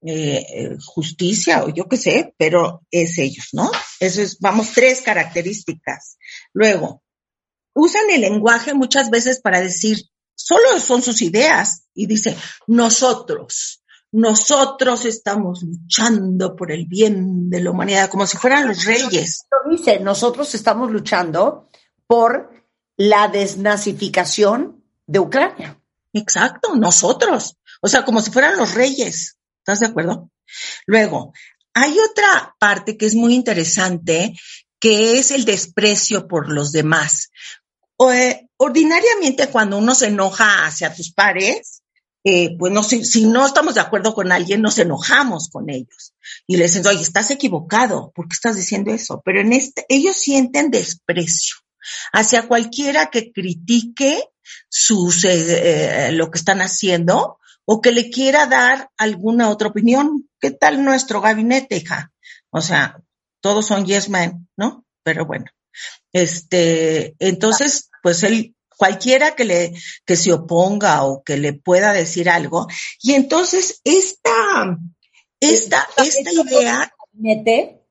eh, 0.05 0.77
justicia 0.85 1.65
o 1.65 1.71
yo 1.71 1.89
qué 1.89 1.97
sé, 1.97 2.35
pero 2.37 2.83
es 2.91 3.19
ellos, 3.19 3.49
¿no? 3.53 3.71
Eso 3.99 4.21
es, 4.21 4.39
vamos, 4.39 4.73
tres 4.75 5.01
características. 5.01 6.19
Luego, 6.53 7.03
usan 7.77 8.11
el 8.11 8.23
lenguaje 8.23 8.73
muchas 8.75 9.11
veces 9.11 9.41
para 9.41 9.61
decir, 9.61 10.03
solo 10.35 10.81
son 10.81 11.03
sus 11.03 11.21
ideas 11.21 11.85
y 11.95 12.07
dice, 12.07 12.37
nosotros, 12.67 13.85
nosotros 14.13 15.05
estamos 15.05 15.63
luchando 15.63 16.57
por 16.57 16.73
el 16.73 16.87
bien 16.87 17.51
de 17.51 17.61
la 17.61 17.71
humanidad, 17.71 18.09
como 18.09 18.27
si 18.27 18.39
fueran 18.39 18.67
los 18.67 18.85
reyes. 18.85 19.45
Dice, 19.71 20.01
nosotros 20.01 20.55
estamos 20.55 20.91
luchando 20.91 21.69
por 22.07 22.51
la 22.97 23.29
desnazificación 23.29 24.83
de 25.07 25.19
Ucrania. 25.19 25.79
Exacto, 26.15 26.75
nosotros. 26.77 27.59
O 27.83 27.89
sea, 27.89 28.07
como 28.07 28.23
si 28.23 28.31
fueran 28.31 28.57
los 28.57 28.73
reyes. 28.73 29.37
¿Estás 29.59 29.81
de 29.81 29.87
acuerdo? 29.87 30.31
Luego, 30.87 31.35
hay 31.75 31.99
otra 31.99 32.57
parte 32.59 32.97
que 32.97 33.05
es 33.05 33.15
muy 33.15 33.35
interesante, 33.35 34.35
que 34.81 35.19
es 35.19 35.31
el 35.31 35.45
desprecio 35.45 36.27
por 36.27 36.51
los 36.51 36.73
demás. 36.73 37.31
Eh, 38.13 38.49
ordinariamente 38.59 39.49
cuando 39.49 39.79
uno 39.79 39.95
se 39.95 40.09
enoja 40.09 40.67
hacia 40.67 40.95
tus 40.95 41.13
pares, 41.13 41.83
eh, 42.29 42.57
pues 42.59 42.73
no, 42.73 42.83
si, 42.83 43.05
si, 43.05 43.25
no 43.25 43.47
estamos 43.47 43.75
de 43.75 43.81
acuerdo 43.81 44.13
con 44.13 44.33
alguien, 44.33 44.61
nos 44.61 44.79
enojamos 44.79 45.49
con 45.49 45.71
ellos. 45.71 46.13
Y 46.47 46.57
le 46.57 46.65
dicen, 46.65 46.85
oye, 46.87 47.01
estás 47.01 47.31
equivocado, 47.31 48.11
¿por 48.15 48.27
qué 48.27 48.35
estás 48.35 48.57
diciendo 48.57 48.93
eso? 48.93 49.23
Pero 49.25 49.41
en 49.41 49.53
este, 49.53 49.87
ellos 49.89 50.17
sienten 50.17 50.73
desprecio 50.73 51.55
hacia 52.13 52.49
cualquiera 52.49 53.11
que 53.11 53.31
critique 53.31 54.25
sus, 54.69 55.25
eh, 55.25 56.09
eh, 56.09 56.13
lo 56.13 56.31
que 56.33 56.39
están 56.39 56.61
haciendo 56.63 57.39
o 57.65 57.81
que 57.81 57.93
le 57.93 58.11
quiera 58.11 58.47
dar 58.47 58.91
alguna 58.97 59.49
otra 59.49 59.69
opinión. 59.69 60.29
¿Qué 60.41 60.51
tal 60.51 60.85
nuestro 60.85 61.21
gabinete, 61.21 61.77
hija? 61.77 62.13
O 62.51 62.61
sea, 62.61 63.01
todos 63.41 63.67
son 63.67 63.87
yes 63.87 64.09
men, 64.09 64.49
¿no? 64.57 64.85
Pero 65.05 65.27
bueno. 65.27 65.47
Este, 66.17 67.15
entonces, 67.19 67.91
pues 68.03 68.23
él, 68.23 68.57
cualquiera 68.75 69.35
que 69.35 69.45
le, 69.45 69.75
que 70.07 70.17
se 70.17 70.33
oponga 70.33 71.05
o 71.05 71.23
que 71.23 71.37
le 71.37 71.53
pueda 71.53 71.93
decir 71.93 72.31
algo. 72.31 72.69
Y 73.03 73.13
entonces, 73.13 73.83
esta, 73.85 74.79
esta, 75.39 75.87
esta 75.99 76.33
idea. 76.33 76.91
Gabinete, 77.13 77.83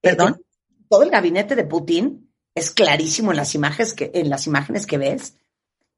Perdón. 0.00 0.42
Todo 0.88 1.02
el 1.02 1.10
gabinete 1.10 1.54
de 1.54 1.64
Putin 1.64 2.32
es 2.54 2.70
clarísimo 2.70 3.32
en 3.32 3.36
las 3.36 3.54
imágenes 3.54 3.92
que, 3.92 4.10
en 4.14 4.30
las 4.30 4.46
imágenes 4.46 4.86
que 4.86 4.96
ves, 4.96 5.34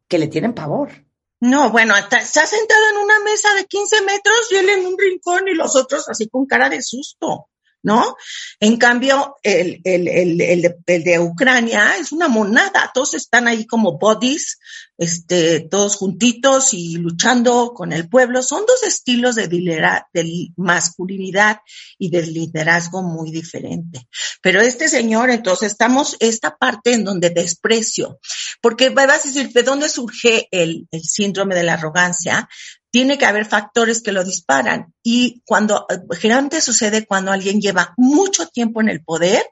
que 0.09 0.19
le 0.19 0.27
tienen 0.27 0.55
pavor. 0.55 0.91
No, 1.39 1.71
bueno, 1.71 1.95
se 1.95 2.41
ha 2.41 2.47
sentado 2.47 2.83
en 2.91 2.97
una 2.97 3.21
mesa 3.21 3.55
de 3.55 3.65
15 3.65 4.03
metros 4.03 4.49
y 4.50 4.57
él 4.57 4.71
en 4.71 4.87
un 4.87 4.99
rincón 4.99 5.47
y 5.47 5.55
los 5.55 5.77
otros 5.77 6.09
así 6.09 6.29
con 6.29 6.47
cara 6.47 6.69
de 6.69 6.83
susto. 6.83 7.49
¿No? 7.83 8.17
En 8.59 8.77
cambio, 8.77 9.37
el, 9.43 9.81
el, 9.85 10.09
el, 10.09 10.41
el, 10.41 10.63
de, 10.63 10.77
el 10.87 11.05
de 11.05 11.19
Ucrania 11.19 11.97
es 11.97 12.13
una 12.13 12.29
monada, 12.29 12.91
todos 12.93 13.15
están 13.15 13.49
ahí 13.49 13.67
como 13.67 13.99
bodies, 13.99 14.59
este, 15.00 15.61
todos 15.61 15.97
juntitos 15.97 16.75
y 16.75 16.99
luchando 16.99 17.73
con 17.75 17.95
el 17.95 18.07
pueblo. 18.07 18.42
Son 18.42 18.66
dos 18.66 18.83
estilos 18.83 19.35
de, 19.35 19.49
de 19.49 20.52
masculinidad 20.59 21.61
y 21.99 22.11
de 22.11 22.26
liderazgo 22.26 23.02
muy 23.02 23.30
diferente. 23.30 24.07
Pero 24.42 24.61
este 24.61 24.90
señor, 24.90 25.30
entonces, 25.30 25.73
estamos 25.73 26.19
esta 26.21 26.54
parte 26.59 26.92
en 26.92 27.04
donde 27.04 27.30
desprecio, 27.30 28.21
porque 28.61 28.90
vas 28.90 29.25
a 29.25 29.28
decir, 29.28 29.50
¿de 29.54 29.62
dónde 29.62 29.88
surge 29.88 30.49
el, 30.50 30.87
el 30.90 31.02
síndrome 31.02 31.54
de 31.54 31.62
la 31.62 31.75
arrogancia? 31.75 32.47
tiene 32.92 33.19
que 33.19 33.26
haber 33.26 33.47
factores 33.47 34.02
que 34.02 34.11
lo 34.11 34.25
disparan. 34.25 34.92
Y 35.00 35.45
cuando, 35.47 35.87
generalmente 36.19 36.61
sucede 36.61 37.07
cuando 37.07 37.30
alguien 37.30 37.61
lleva 37.61 37.95
mucho 37.97 38.49
tiempo 38.49 38.80
en 38.80 38.88
el 38.88 39.04
poder 39.04 39.45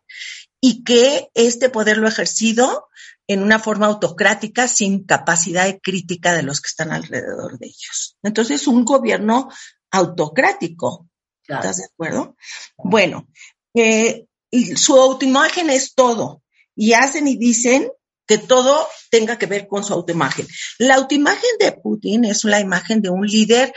y 0.60 0.82
que 0.82 1.28
este 1.34 1.68
poder 1.68 1.98
lo 1.98 2.08
ha 2.08 2.10
ejercido 2.10 2.88
en 3.28 3.42
una 3.42 3.58
forma 3.58 3.86
autocrática 3.86 4.66
sin 4.66 5.04
capacidad 5.04 5.66
de 5.66 5.78
crítica 5.78 6.32
de 6.32 6.42
los 6.42 6.60
que 6.60 6.68
están 6.68 6.90
alrededor 6.90 7.58
de 7.58 7.66
ellos. 7.66 8.16
Entonces, 8.22 8.66
un 8.66 8.84
gobierno 8.84 9.50
autocrático. 9.90 11.06
¿Estás 11.46 11.76
de 11.78 11.84
acuerdo? 11.84 12.36
Bueno, 12.76 13.28
eh, 13.74 14.26
y 14.50 14.76
su 14.76 14.96
autoimagen 14.96 15.70
es 15.70 15.94
todo. 15.94 16.42
Y 16.74 16.94
hacen 16.94 17.28
y 17.28 17.36
dicen 17.36 17.90
que 18.26 18.38
todo 18.38 18.86
tenga 19.10 19.38
que 19.38 19.46
ver 19.46 19.66
con 19.66 19.84
su 19.84 19.92
autoimagen. 19.92 20.46
La 20.78 20.96
autoimagen 20.96 21.50
de 21.58 21.72
Putin 21.72 22.24
es 22.24 22.44
la 22.44 22.60
imagen 22.60 23.00
de 23.02 23.10
un 23.10 23.26
líder 23.26 23.72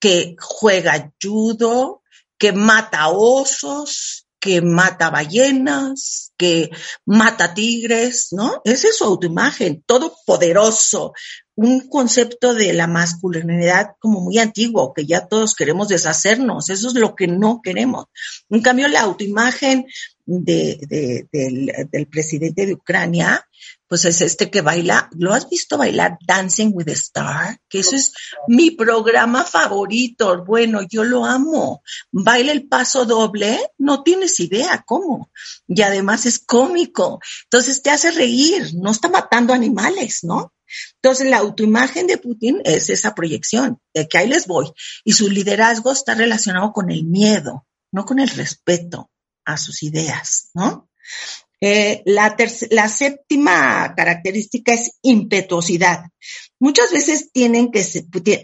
que 0.00 0.36
juega 0.40 1.12
judo, 1.22 2.02
que 2.38 2.52
mata 2.52 3.08
osos, 3.08 4.25
que 4.46 4.62
mata 4.62 5.10
ballenas, 5.10 6.32
que 6.36 6.70
mata 7.04 7.52
tigres, 7.52 8.28
¿no? 8.30 8.62
Esa 8.64 8.88
es 8.88 8.98
su 8.98 9.04
autoimagen, 9.04 9.82
todo 9.84 10.14
poderoso, 10.24 11.14
un 11.56 11.88
concepto 11.88 12.54
de 12.54 12.72
la 12.72 12.86
masculinidad 12.86 13.96
como 13.98 14.20
muy 14.20 14.38
antiguo, 14.38 14.94
que 14.94 15.04
ya 15.04 15.26
todos 15.26 15.56
queremos 15.56 15.88
deshacernos, 15.88 16.70
eso 16.70 16.86
es 16.86 16.94
lo 16.94 17.16
que 17.16 17.26
no 17.26 17.60
queremos. 17.60 18.04
En 18.48 18.62
cambio, 18.62 18.86
la 18.86 19.00
autoimagen 19.00 19.86
de, 20.26 20.78
de, 20.88 21.28
del, 21.32 21.72
del 21.90 22.06
presidente 22.08 22.66
de 22.66 22.74
Ucrania 22.74 23.46
pues 23.88 24.04
es 24.04 24.20
este 24.20 24.50
que 24.50 24.62
baila, 24.62 25.08
¿lo 25.16 25.32
has 25.32 25.48
visto 25.48 25.78
bailar 25.78 26.18
Dancing 26.26 26.70
with 26.72 26.86
the 26.86 26.92
Star? 26.92 27.60
Que 27.68 27.80
eso 27.80 27.94
es 27.94 28.12
mi 28.48 28.72
programa 28.72 29.44
favorito. 29.44 30.44
Bueno, 30.44 30.80
yo 30.88 31.04
lo 31.04 31.24
amo. 31.24 31.82
Baila 32.10 32.52
el 32.52 32.66
paso 32.66 33.04
doble, 33.04 33.58
no 33.78 34.02
tienes 34.02 34.40
idea 34.40 34.82
cómo. 34.84 35.30
Y 35.68 35.82
además 35.82 36.26
es 36.26 36.40
cómico. 36.40 37.20
Entonces 37.44 37.82
te 37.82 37.90
hace 37.90 38.10
reír, 38.10 38.70
no 38.74 38.90
está 38.90 39.08
matando 39.08 39.54
animales, 39.54 40.20
¿no? 40.24 40.52
Entonces 41.00 41.30
la 41.30 41.38
autoimagen 41.38 42.08
de 42.08 42.18
Putin 42.18 42.60
es 42.64 42.90
esa 42.90 43.14
proyección 43.14 43.80
de 43.94 44.08
que 44.08 44.18
ahí 44.18 44.28
les 44.28 44.48
voy. 44.48 44.72
Y 45.04 45.12
su 45.12 45.30
liderazgo 45.30 45.92
está 45.92 46.14
relacionado 46.14 46.72
con 46.72 46.90
el 46.90 47.04
miedo, 47.04 47.66
no 47.92 48.04
con 48.04 48.18
el 48.18 48.28
respeto 48.30 49.10
a 49.46 49.56
sus 49.56 49.82
ideas, 49.82 50.50
¿no? 50.54 50.90
Eh, 51.60 52.02
la, 52.04 52.36
la 52.70 52.88
séptima 52.88 53.94
característica 53.96 54.74
es 54.74 54.98
impetuosidad. 55.02 56.04
Muchas 56.60 56.92
veces 56.92 57.30
tienen 57.32 57.70
que 57.70 57.82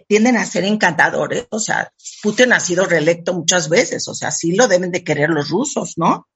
tienden 0.09 0.37
a 0.37 0.47
ser 0.47 0.65
encantadores, 0.65 1.47
o 1.51 1.61
sea, 1.61 1.93
Putin 2.23 2.53
ha 2.53 2.61
sido 2.61 2.87
reelecto 2.87 3.35
muchas 3.35 3.69
veces, 3.69 4.09
o 4.09 4.15
sea, 4.15 4.31
sí 4.31 4.55
lo 4.55 4.67
deben 4.67 4.91
de 4.91 5.05
querer 5.05 5.31
los 5.31 5.51
rusos, 5.51 5.95
¿no? 5.97 6.29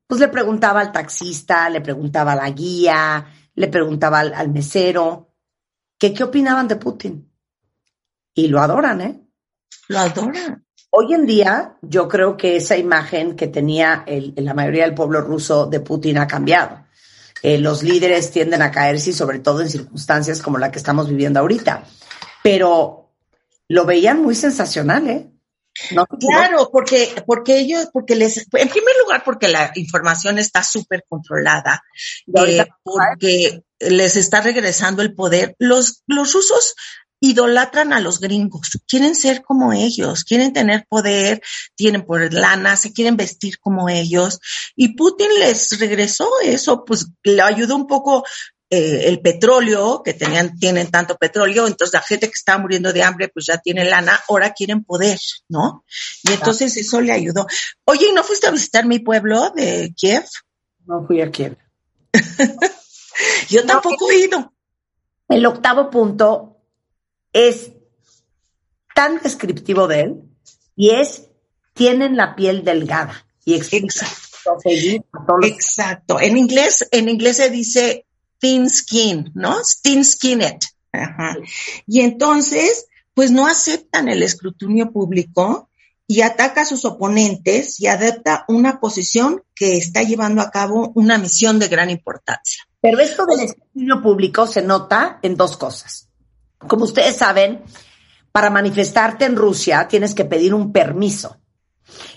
Pues 0.06 0.20
le 0.20 0.28
preguntaba 0.28 0.80
al 0.80 0.92
taxista, 0.92 1.70
le 1.70 1.80
preguntaba 1.80 2.32
a 2.32 2.36
la 2.36 2.50
guía, 2.50 3.26
le 3.54 3.68
preguntaba 3.68 4.20
al, 4.20 4.34
al 4.34 4.50
mesero, 4.50 5.32
que 5.98 6.12
qué 6.12 6.24
opinaban 6.24 6.68
de 6.68 6.76
Putin. 6.76 7.32
Y 8.34 8.48
lo 8.48 8.60
adoran, 8.60 9.00
¿eh? 9.00 9.18
Lo 9.88 10.00
adoran. 10.00 10.66
Hoy 10.90 11.14
en 11.14 11.24
día, 11.24 11.76
yo 11.82 12.08
creo 12.08 12.36
que 12.36 12.56
esa 12.56 12.76
imagen 12.76 13.36
que 13.36 13.46
tenía 13.46 14.02
el, 14.06 14.34
la 14.36 14.54
mayoría 14.54 14.84
del 14.84 14.94
pueblo 14.94 15.20
ruso 15.20 15.66
de 15.66 15.80
Putin 15.80 16.18
ha 16.18 16.26
cambiado. 16.26 16.84
Eh, 17.42 17.58
los 17.58 17.82
líderes 17.82 18.32
tienden 18.32 18.60
a 18.60 18.70
caerse, 18.70 19.12
sobre 19.12 19.38
todo 19.38 19.62
en 19.62 19.70
circunstancias 19.70 20.42
como 20.42 20.58
la 20.58 20.70
que 20.70 20.78
estamos 20.78 21.08
viviendo 21.08 21.40
ahorita. 21.40 21.84
Pero 22.42 23.12
lo 23.68 23.84
veían 23.86 24.20
muy 24.20 24.34
sensacional, 24.34 25.08
¿eh? 25.08 25.30
No, 25.92 26.04
claro, 26.06 26.68
porque, 26.72 27.08
porque 27.24 27.58
ellos, 27.58 27.88
porque 27.92 28.16
les, 28.16 28.38
en 28.38 28.68
primer 28.68 28.94
lugar, 29.04 29.22
porque 29.24 29.48
la 29.48 29.70
información 29.76 30.38
está 30.38 30.62
súper 30.64 31.04
controlada, 31.08 31.82
eh, 32.34 32.66
porque 32.82 33.62
les 33.78 34.16
está 34.16 34.40
regresando 34.40 35.00
el 35.02 35.14
poder. 35.14 35.54
Los, 35.58 36.02
los 36.06 36.32
rusos 36.32 36.74
idolatran 37.20 37.92
a 37.92 38.00
los 38.00 38.18
gringos, 38.18 38.80
quieren 38.88 39.14
ser 39.14 39.42
como 39.42 39.72
ellos, 39.72 40.24
quieren 40.24 40.52
tener 40.52 40.86
poder, 40.88 41.42
tienen 41.74 42.04
por 42.04 42.32
lana, 42.32 42.76
se 42.76 42.92
quieren 42.92 43.16
vestir 43.16 43.58
como 43.60 43.88
ellos. 43.88 44.40
Y 44.74 44.94
Putin 44.94 45.28
les 45.38 45.78
regresó 45.78 46.28
eso, 46.42 46.84
pues 46.84 47.06
le 47.22 47.42
ayudó 47.42 47.76
un 47.76 47.86
poco 47.86 48.24
eh, 48.72 49.08
el 49.08 49.20
petróleo, 49.20 50.02
que 50.02 50.14
tenían, 50.14 50.56
tienen 50.56 50.90
tanto 50.90 51.16
petróleo, 51.16 51.66
entonces 51.66 51.92
la 51.92 52.02
gente 52.02 52.28
que 52.28 52.36
estaba 52.36 52.62
muriendo 52.62 52.92
de 52.92 53.02
hambre, 53.02 53.28
pues 53.28 53.46
ya 53.46 53.58
tiene 53.58 53.84
lana, 53.84 54.18
ahora 54.28 54.52
quieren 54.52 54.84
poder, 54.84 55.18
¿no? 55.48 55.84
Y 56.22 56.32
entonces 56.32 56.76
eso 56.76 57.00
le 57.00 57.12
ayudó. 57.12 57.46
Oye, 57.84 58.06
¿y 58.08 58.12
no 58.12 58.22
fuiste 58.22 58.46
a 58.46 58.52
visitar 58.52 58.86
mi 58.86 59.00
pueblo 59.00 59.50
de 59.50 59.92
Kiev? 59.96 60.24
No 60.86 61.04
fui 61.06 61.20
a 61.20 61.30
Kiev. 61.30 61.56
Yo 63.48 63.66
tampoco 63.66 64.10
he 64.10 64.20
ido. 64.20 64.52
El 65.28 65.44
octavo 65.46 65.90
punto 65.90 66.49
es 67.32 67.72
tan 68.94 69.20
descriptivo 69.20 69.86
de 69.86 70.00
él 70.00 70.22
y 70.76 70.90
es, 70.90 71.28
tienen 71.74 72.16
la 72.16 72.34
piel 72.36 72.64
delgada. 72.64 73.26
Y 73.44 73.54
Exacto. 73.54 74.30
Exacto. 75.42 76.20
En 76.20 76.36
inglés, 76.36 76.88
en 76.90 77.08
inglés 77.08 77.36
se 77.36 77.50
dice 77.50 78.06
thin 78.38 78.68
skin, 78.68 79.30
¿no? 79.34 79.58
Thin 79.82 80.04
skinned. 80.04 80.58
Ajá. 80.92 81.36
Y 81.86 82.00
entonces, 82.00 82.86
pues 83.14 83.30
no 83.30 83.46
aceptan 83.46 84.08
el 84.08 84.22
escrutinio 84.22 84.92
público 84.92 85.68
y 86.06 86.22
ataca 86.22 86.62
a 86.62 86.66
sus 86.66 86.84
oponentes 86.84 87.78
y 87.80 87.86
adopta 87.86 88.44
una 88.48 88.80
posición 88.80 89.44
que 89.54 89.76
está 89.76 90.02
llevando 90.02 90.42
a 90.42 90.50
cabo 90.50 90.90
una 90.96 91.18
misión 91.18 91.58
de 91.58 91.68
gran 91.68 91.88
importancia. 91.88 92.64
Pero 92.80 92.98
esto 92.98 93.26
del 93.26 93.40
escrutinio 93.40 94.02
público 94.02 94.46
se 94.46 94.62
nota 94.62 95.20
en 95.22 95.36
dos 95.36 95.56
cosas. 95.56 96.09
Como 96.66 96.84
ustedes 96.84 97.16
saben, 97.16 97.64
para 98.32 98.50
manifestarte 98.50 99.24
en 99.24 99.36
Rusia 99.36 99.88
tienes 99.88 100.14
que 100.14 100.24
pedir 100.24 100.54
un 100.54 100.72
permiso. 100.72 101.40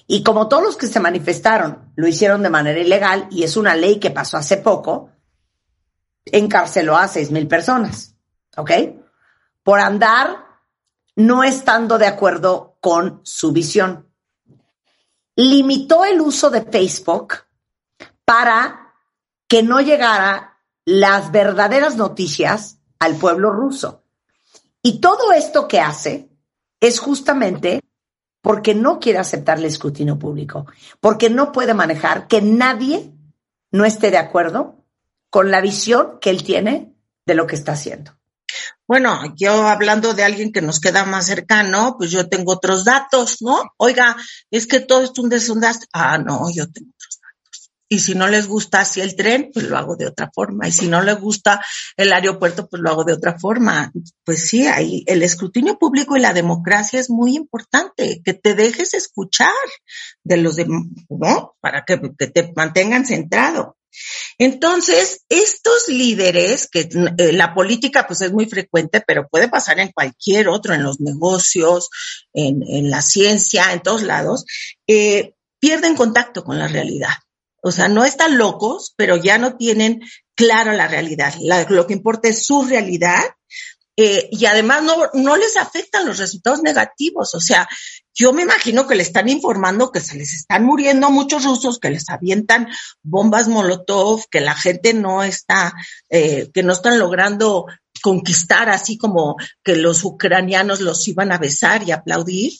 Y 0.05 0.21
como 0.23 0.47
todos 0.47 0.63
los 0.63 0.77
que 0.77 0.87
se 0.87 0.99
manifestaron 0.99 1.91
lo 1.95 2.07
hicieron 2.07 2.43
de 2.43 2.49
manera 2.49 2.79
ilegal, 2.79 3.27
y 3.31 3.43
es 3.43 3.57
una 3.57 3.75
ley 3.75 3.99
que 3.99 4.11
pasó 4.11 4.37
hace 4.37 4.57
poco, 4.57 5.09
encarceló 6.25 6.97
a 6.97 7.07
seis 7.07 7.31
mil 7.31 7.47
personas, 7.47 8.15
¿ok? 8.57 8.71
Por 9.63 9.79
andar 9.79 10.45
no 11.15 11.43
estando 11.43 11.97
de 11.97 12.07
acuerdo 12.07 12.77
con 12.79 13.21
su 13.23 13.51
visión. 13.51 14.09
Limitó 15.35 16.05
el 16.05 16.21
uso 16.21 16.49
de 16.49 16.61
Facebook 16.61 17.35
para 18.25 18.93
que 19.47 19.63
no 19.63 19.81
llegara 19.81 20.59
las 20.85 21.31
verdaderas 21.31 21.95
noticias 21.95 22.79
al 22.99 23.15
pueblo 23.15 23.51
ruso. 23.51 24.02
Y 24.83 24.99
todo 24.99 25.31
esto 25.31 25.67
que 25.67 25.79
hace 25.79 26.29
es 26.79 26.99
justamente 26.99 27.79
porque 28.41 28.75
no 28.75 28.99
quiere 28.99 29.19
aceptar 29.19 29.57
el 29.57 29.65
escrutinio 29.65 30.19
público, 30.19 30.67
porque 30.99 31.29
no 31.29 31.53
puede 31.53 31.73
manejar 31.73 32.27
que 32.27 32.41
nadie 32.41 33.13
no 33.71 33.85
esté 33.85 34.11
de 34.11 34.17
acuerdo 34.17 34.85
con 35.29 35.49
la 35.49 35.61
visión 35.61 36.19
que 36.19 36.29
él 36.29 36.43
tiene 36.43 36.93
de 37.25 37.35
lo 37.35 37.47
que 37.47 37.55
está 37.55 37.71
haciendo. 37.71 38.11
Bueno, 38.85 39.33
yo 39.37 39.67
hablando 39.67 40.13
de 40.13 40.25
alguien 40.25 40.51
que 40.51 40.61
nos 40.61 40.81
queda 40.81 41.05
más 41.05 41.25
cercano, 41.25 41.95
pues 41.97 42.11
yo 42.11 42.27
tengo 42.27 42.51
otros 42.51 42.83
datos, 42.83 43.41
¿no? 43.41 43.63
Oiga, 43.77 44.17
es 44.51 44.67
que 44.67 44.81
todo 44.81 45.03
es 45.03 45.17
un 45.17 45.29
desondaste. 45.29 45.87
Ah, 45.93 46.17
no, 46.17 46.51
yo 46.53 46.69
tengo 46.69 46.91
otros 46.93 47.19
y 47.93 47.99
si 47.99 48.15
no 48.15 48.27
les 48.27 48.47
gusta 48.47 48.79
así 48.79 49.01
el 49.01 49.15
tren, 49.15 49.51
pues 49.53 49.67
lo 49.67 49.77
hago 49.77 49.95
de 49.95 50.07
otra 50.07 50.31
forma. 50.33 50.67
Y 50.67 50.71
si 50.71 50.87
no 50.87 51.03
les 51.03 51.19
gusta 51.19 51.63
el 51.95 52.11
aeropuerto, 52.11 52.67
pues 52.67 52.81
lo 52.81 52.89
hago 52.89 53.03
de 53.03 53.13
otra 53.13 53.37
forma. 53.37 53.91
Pues 54.23 54.49
sí, 54.49 54.65
ahí 54.65 55.03
el 55.05 55.21
escrutinio 55.21 55.77
público 55.77 56.17
y 56.17 56.19
la 56.19 56.33
democracia 56.33 56.99
es 56.99 57.11
muy 57.11 57.35
importante, 57.35 58.19
que 58.25 58.33
te 58.33 58.55
dejes 58.55 58.95
escuchar 58.95 59.53
de 60.23 60.37
los 60.37 60.55
demás, 60.55 60.87
¿no? 61.07 61.55
Para 61.61 61.85
que, 61.85 61.97
te 61.97 62.51
mantengan 62.55 63.05
centrado. 63.05 63.77
Entonces, 64.39 65.23
estos 65.29 65.87
líderes, 65.87 66.67
que 66.71 66.89
eh, 67.19 67.31
la 67.31 67.53
política 67.53 68.07
pues 68.07 68.21
es 68.21 68.31
muy 68.31 68.47
frecuente, 68.47 69.03
pero 69.05 69.27
puede 69.27 69.49
pasar 69.49 69.79
en 69.79 69.91
cualquier 69.91 70.47
otro, 70.47 70.73
en 70.73 70.81
los 70.81 70.99
negocios, 70.99 71.91
en, 72.33 72.89
la 72.89 73.03
ciencia, 73.03 73.71
en 73.71 73.83
todos 73.83 74.01
lados, 74.01 74.45
eh, 74.87 75.35
pierden 75.59 75.95
contacto 75.95 76.43
con 76.43 76.57
la 76.57 76.67
realidad. 76.67 77.13
O 77.63 77.71
sea, 77.71 77.87
no 77.87 78.03
están 78.03 78.37
locos, 78.37 78.93
pero 78.97 79.15
ya 79.15 79.37
no 79.37 79.55
tienen 79.55 80.01
clara 80.35 80.73
la 80.73 80.87
realidad. 80.87 81.33
lo 81.69 81.87
que 81.87 81.93
importa 81.93 82.27
es 82.27 82.45
su 82.45 82.63
realidad 82.63 83.23
eh, 83.95 84.27
y 84.31 84.45
además 84.45 84.83
no, 84.83 84.95
no 85.13 85.37
les 85.37 85.55
afectan 85.55 86.05
los 86.05 86.17
resultados 86.17 86.61
negativos. 86.61 87.33
O 87.35 87.39
sea, 87.39 87.67
yo 88.13 88.33
me 88.33 88.41
imagino 88.41 88.87
que 88.87 88.95
le 88.95 89.03
están 89.03 89.29
informando 89.29 89.91
que 89.91 89.99
se 90.01 90.17
les 90.17 90.33
están 90.33 90.65
muriendo 90.65 91.09
muchos 91.09 91.45
rusos, 91.45 91.79
que 91.79 91.89
les 91.89 92.09
avientan 92.09 92.67
bombas 93.01 93.47
Molotov, 93.47 94.25
que 94.29 94.41
la 94.41 94.55
gente 94.55 94.93
no 94.93 95.23
está, 95.23 95.73
eh, 96.09 96.49
que 96.53 96.63
no 96.63 96.73
están 96.73 96.99
logrando 96.99 97.65
conquistar 98.01 98.69
así 98.69 98.97
como 98.97 99.37
que 99.63 99.77
los 99.77 100.03
ucranianos 100.03 100.81
los 100.81 101.07
iban 101.07 101.31
a 101.31 101.37
besar 101.37 101.83
y 101.87 101.91
aplaudir, 101.91 102.53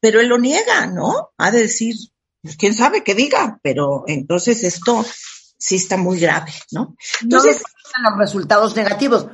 pero 0.00 0.20
él 0.20 0.28
lo 0.28 0.38
niega, 0.38 0.86
¿no? 0.86 1.30
Ha 1.38 1.50
de 1.50 1.62
decir, 1.62 1.96
pues 2.48 2.56
quién 2.56 2.72
sabe 2.72 3.04
qué 3.04 3.14
diga, 3.14 3.60
pero 3.62 4.04
entonces 4.06 4.64
esto 4.64 5.04
sí 5.58 5.76
está 5.76 5.98
muy 5.98 6.18
grave, 6.18 6.50
¿no? 6.70 6.96
Entonces, 7.20 7.62
no 8.02 8.10
los 8.10 8.18
resultados 8.18 8.74
negativos. 8.74 9.26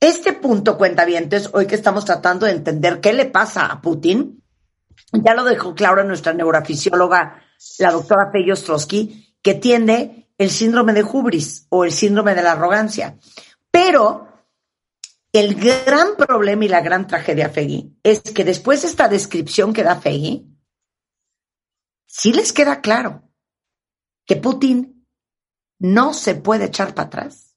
Este 0.00 0.32
punto, 0.32 0.78
cuenta 0.78 1.04
es 1.04 1.50
hoy 1.52 1.66
que 1.66 1.74
estamos 1.74 2.06
tratando 2.06 2.46
de 2.46 2.52
entender 2.52 3.00
qué 3.00 3.12
le 3.12 3.26
pasa 3.26 3.66
a 3.66 3.82
Putin, 3.82 4.42
ya 5.12 5.34
lo 5.34 5.44
dejó 5.44 5.74
claro 5.74 6.02
nuestra 6.04 6.32
neurofisióloga, 6.32 7.42
la 7.78 7.92
doctora 7.92 8.32
Peggy 8.32 8.52
Ostrowski, 8.52 9.36
que 9.42 9.54
tiene 9.54 10.30
el 10.38 10.50
síndrome 10.50 10.94
de 10.94 11.04
hubris 11.04 11.66
o 11.68 11.84
el 11.84 11.92
síndrome 11.92 12.34
de 12.34 12.42
la 12.44 12.52
arrogancia. 12.52 13.18
Pero 13.70 14.26
el 15.34 15.54
gran 15.54 16.16
problema 16.16 16.64
y 16.64 16.68
la 16.68 16.80
gran 16.80 17.06
tragedia, 17.06 17.50
Feggy, 17.50 17.98
es 18.02 18.22
que 18.22 18.44
después 18.44 18.80
de 18.80 18.88
esta 18.88 19.08
descripción 19.08 19.74
que 19.74 19.82
da 19.82 19.96
Feggy, 19.96 20.53
si 22.16 22.32
les 22.32 22.52
queda 22.52 22.80
claro 22.80 23.28
que 24.24 24.36
Putin 24.36 25.04
no 25.80 26.14
se 26.14 26.36
puede 26.36 26.66
echar 26.66 26.94
para 26.94 27.08
atrás. 27.08 27.56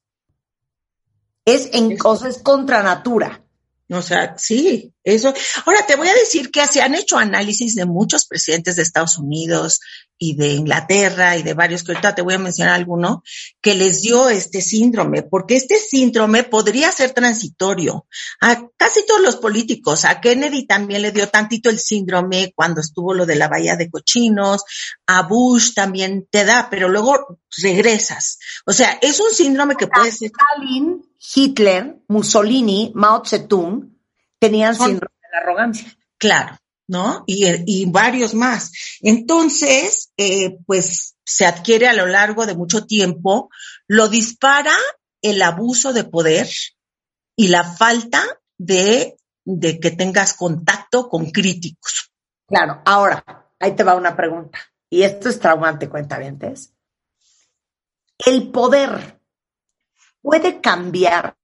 Es 1.44 1.70
en 1.72 1.96
cosas 1.96 2.38
contra 2.42 2.82
natura. 2.82 3.44
O 3.88 4.02
sea, 4.02 4.36
sí, 4.36 4.92
eso. 5.04 5.32
Ahora 5.64 5.86
te 5.86 5.94
voy 5.94 6.08
a 6.08 6.14
decir 6.14 6.50
que 6.50 6.66
se 6.66 6.82
han 6.82 6.96
hecho 6.96 7.16
análisis 7.16 7.76
de 7.76 7.86
muchos 7.86 8.26
presidentes 8.26 8.76
de 8.76 8.82
Estados 8.82 9.16
Unidos 9.16 9.80
y 10.18 10.34
de 10.34 10.48
Inglaterra 10.54 11.36
y 11.36 11.42
de 11.42 11.54
varios, 11.54 11.84
que 11.84 11.92
ahorita 11.92 12.14
te 12.14 12.22
voy 12.22 12.34
a 12.34 12.38
mencionar 12.38 12.74
alguno, 12.74 13.22
que 13.60 13.74
les 13.74 14.02
dio 14.02 14.28
este 14.28 14.60
síndrome, 14.60 15.22
porque 15.22 15.56
este 15.56 15.76
síndrome 15.76 16.42
podría 16.42 16.90
ser 16.90 17.12
transitorio. 17.12 18.06
A 18.40 18.68
casi 18.76 19.06
todos 19.06 19.20
los 19.20 19.36
políticos, 19.36 20.04
a 20.04 20.20
Kennedy 20.20 20.66
también 20.66 21.02
le 21.02 21.12
dio 21.12 21.28
tantito 21.28 21.70
el 21.70 21.78
síndrome 21.78 22.52
cuando 22.54 22.80
estuvo 22.80 23.14
lo 23.14 23.26
de 23.26 23.36
la 23.36 23.48
bahía 23.48 23.76
de 23.76 23.90
cochinos, 23.90 24.64
a 25.06 25.22
Bush 25.22 25.74
también 25.74 26.26
te 26.28 26.44
da, 26.44 26.68
pero 26.68 26.88
luego 26.88 27.38
regresas. 27.62 28.38
O 28.66 28.72
sea, 28.72 28.98
es 29.00 29.20
un 29.20 29.30
síndrome 29.32 29.76
que 29.76 29.86
puede 29.86 30.10
ser. 30.10 30.30
Stalin, 30.30 31.06
Hitler, 31.34 31.96
Mussolini, 32.08 32.92
Mao 32.94 33.24
Zedong 33.24 33.96
tenían 34.38 34.74
síndrome 34.74 35.14
de 35.22 35.28
la 35.32 35.38
arrogancia. 35.38 35.96
Claro. 36.18 36.58
¿No? 36.88 37.22
Y, 37.26 37.46
y 37.66 37.86
varios 37.86 38.34
más. 38.34 38.72
Entonces, 39.00 40.10
eh, 40.16 40.58
pues 40.66 41.16
se 41.24 41.46
adquiere 41.46 41.86
a 41.86 41.92
lo 41.92 42.06
largo 42.06 42.46
de 42.46 42.56
mucho 42.56 42.86
tiempo, 42.86 43.50
lo 43.86 44.08
dispara 44.08 44.74
el 45.22 45.42
abuso 45.42 45.92
de 45.92 46.04
poder 46.04 46.48
y 47.36 47.48
la 47.48 47.64
falta 47.64 48.24
de, 48.56 49.16
de 49.44 49.78
que 49.78 49.90
tengas 49.90 50.32
contacto 50.32 51.08
con 51.08 51.30
críticos. 51.30 52.10
Claro, 52.46 52.82
ahora, 52.84 53.22
ahí 53.60 53.76
te 53.76 53.84
va 53.84 53.94
una 53.94 54.16
pregunta. 54.16 54.58
Y 54.90 55.02
esto 55.02 55.28
es 55.28 55.38
traumante, 55.38 55.88
cuenta 55.88 56.18
bien. 56.18 56.38
¿El 58.24 58.50
poder 58.50 59.20
puede 60.22 60.60
cambiar 60.60 61.36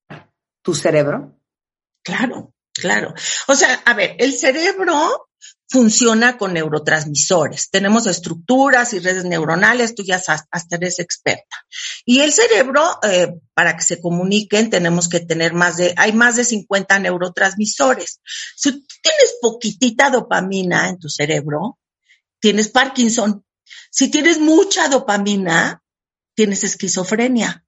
tu 0.62 0.74
cerebro? 0.74 1.38
Claro, 2.02 2.54
claro. 2.72 3.14
O 3.48 3.54
sea, 3.54 3.82
a 3.84 3.94
ver, 3.94 4.16
el 4.18 4.32
cerebro 4.32 5.23
funciona 5.68 6.36
con 6.36 6.52
neurotransmisores. 6.52 7.70
Tenemos 7.70 8.06
estructuras 8.06 8.92
y 8.92 9.00
redes 9.00 9.24
neuronales, 9.24 9.94
tú 9.94 10.04
ya 10.04 10.16
hasta 10.16 10.76
eres 10.76 10.98
experta. 10.98 11.56
Y 12.04 12.20
el 12.20 12.32
cerebro, 12.32 12.98
eh, 13.02 13.40
para 13.54 13.76
que 13.76 13.82
se 13.82 14.00
comuniquen, 14.00 14.70
tenemos 14.70 15.08
que 15.08 15.20
tener 15.20 15.52
más 15.52 15.76
de, 15.76 15.92
hay 15.96 16.12
más 16.12 16.36
de 16.36 16.44
50 16.44 16.98
neurotransmisores. 17.00 18.20
Si 18.56 18.72
tú 18.72 18.86
tienes 19.02 19.34
poquitita 19.40 20.10
dopamina 20.10 20.88
en 20.88 20.98
tu 20.98 21.08
cerebro, 21.08 21.78
tienes 22.40 22.68
Parkinson. 22.68 23.44
Si 23.90 24.08
tienes 24.10 24.38
mucha 24.38 24.88
dopamina, 24.88 25.82
tienes 26.34 26.62
esquizofrenia. 26.62 27.64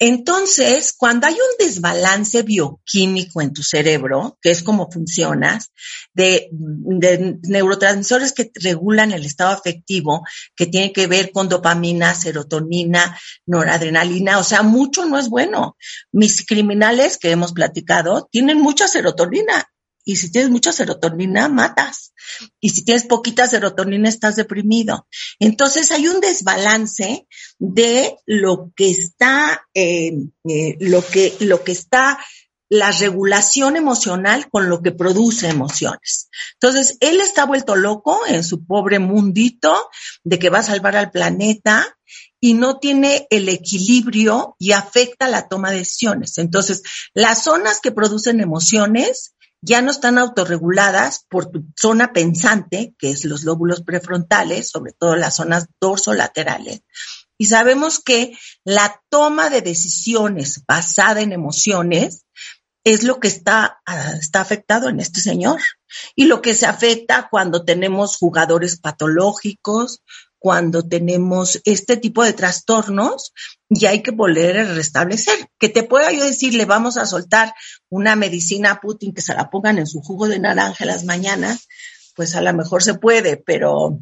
Entonces, 0.00 0.92
cuando 0.96 1.26
hay 1.26 1.34
un 1.34 1.66
desbalance 1.66 2.42
bioquímico 2.42 3.40
en 3.40 3.52
tu 3.52 3.62
cerebro, 3.62 4.38
que 4.42 4.50
es 4.50 4.62
como 4.62 4.90
funcionas, 4.90 5.72
de, 6.12 6.50
neurotransmisores 7.42 8.32
que 8.32 8.50
regulan 8.54 9.12
el 9.12 9.24
estado 9.24 9.50
afectivo, 9.50 10.24
que 10.56 10.66
tiene 10.66 10.92
que 10.92 11.06
ver 11.06 11.30
con 11.30 11.48
dopamina, 11.48 12.14
serotonina, 12.14 13.18
noradrenalina, 13.46 14.38
o 14.38 14.44
sea, 14.44 14.62
mucho 14.62 15.04
no 15.06 15.18
es 15.18 15.28
bueno. 15.28 15.76
Mis 16.12 16.44
criminales 16.44 17.16
que 17.16 17.30
hemos 17.30 17.52
platicado 17.52 18.28
tienen 18.32 18.60
mucha 18.60 18.88
serotonina 18.88 19.68
y 20.04 20.16
si 20.16 20.30
tienes 20.30 20.50
mucha 20.50 20.72
serotonina, 20.72 21.48
matas. 21.48 22.12
Y 22.60 22.70
si 22.70 22.84
tienes 22.84 23.04
poquita 23.06 23.46
serotonina, 23.48 24.08
estás 24.08 24.36
deprimido. 24.36 25.06
Entonces 25.38 25.90
hay 25.90 26.08
un 26.08 26.20
desbalance 26.20 27.26
de 27.58 28.16
lo 28.26 28.72
que 28.76 28.90
está, 28.90 29.66
eh, 29.74 30.12
eh, 30.48 30.76
lo 30.80 31.04
que, 31.04 31.34
lo 31.40 31.64
que 31.64 31.72
está 31.72 32.18
la 32.70 32.90
regulación 32.90 33.76
emocional 33.76 34.48
con 34.50 34.68
lo 34.68 34.82
que 34.82 34.90
produce 34.90 35.48
emociones. 35.48 36.28
Entonces, 36.54 36.96
él 37.00 37.20
está 37.20 37.44
vuelto 37.44 37.76
loco 37.76 38.20
en 38.26 38.42
su 38.42 38.66
pobre 38.66 38.98
mundito 38.98 39.90
de 40.24 40.38
que 40.38 40.50
va 40.50 40.58
a 40.58 40.64
salvar 40.64 40.96
al 40.96 41.10
planeta 41.10 41.96
y 42.40 42.54
no 42.54 42.78
tiene 42.78 43.26
el 43.30 43.48
equilibrio 43.48 44.56
y 44.58 44.72
afecta 44.72 45.28
la 45.28 45.48
toma 45.48 45.70
de 45.70 45.78
decisiones. 45.78 46.38
Entonces, 46.38 46.82
las 47.14 47.44
zonas 47.44 47.80
que 47.80 47.92
producen 47.92 48.40
emociones 48.40 49.33
ya 49.64 49.80
no 49.80 49.90
están 49.90 50.18
autorreguladas 50.18 51.24
por 51.28 51.46
tu 51.46 51.64
zona 51.74 52.12
pensante, 52.12 52.94
que 52.98 53.10
es 53.10 53.24
los 53.24 53.44
lóbulos 53.44 53.82
prefrontales, 53.82 54.68
sobre 54.68 54.92
todo 54.92 55.16
las 55.16 55.36
zonas 55.36 55.68
dorsolaterales. 55.80 56.82
Y 57.38 57.46
sabemos 57.46 57.98
que 57.98 58.36
la 58.64 59.02
toma 59.08 59.50
de 59.50 59.62
decisiones 59.62 60.62
basada 60.68 61.22
en 61.22 61.32
emociones 61.32 62.26
es 62.84 63.02
lo 63.02 63.18
que 63.18 63.28
está, 63.28 63.80
ah, 63.86 64.12
está 64.20 64.42
afectado 64.42 64.90
en 64.90 65.00
este 65.00 65.20
señor. 65.20 65.60
Y 66.14 66.26
lo 66.26 66.42
que 66.42 66.54
se 66.54 66.66
afecta 66.66 67.28
cuando 67.30 67.64
tenemos 67.64 68.18
jugadores 68.18 68.78
patológicos, 68.78 70.02
cuando 70.38 70.86
tenemos 70.86 71.62
este 71.64 71.96
tipo 71.96 72.22
de 72.22 72.34
trastornos 72.34 73.32
y 73.74 73.86
hay 73.86 74.02
que 74.02 74.12
volver 74.12 74.58
a 74.58 74.74
restablecer. 74.74 75.48
Que 75.58 75.68
te 75.68 75.82
pueda 75.82 76.12
yo 76.12 76.24
decir, 76.24 76.54
le 76.54 76.64
vamos 76.64 76.96
a 76.96 77.06
soltar 77.06 77.52
una 77.88 78.16
medicina 78.16 78.72
a 78.72 78.80
Putin 78.80 79.12
que 79.12 79.22
se 79.22 79.34
la 79.34 79.50
pongan 79.50 79.78
en 79.78 79.86
su 79.86 80.00
jugo 80.00 80.28
de 80.28 80.38
naranja 80.38 80.84
las 80.84 81.04
mañanas, 81.04 81.68
pues 82.14 82.34
a 82.34 82.40
lo 82.40 82.52
mejor 82.54 82.82
se 82.82 82.94
puede, 82.94 83.36
pero 83.36 83.98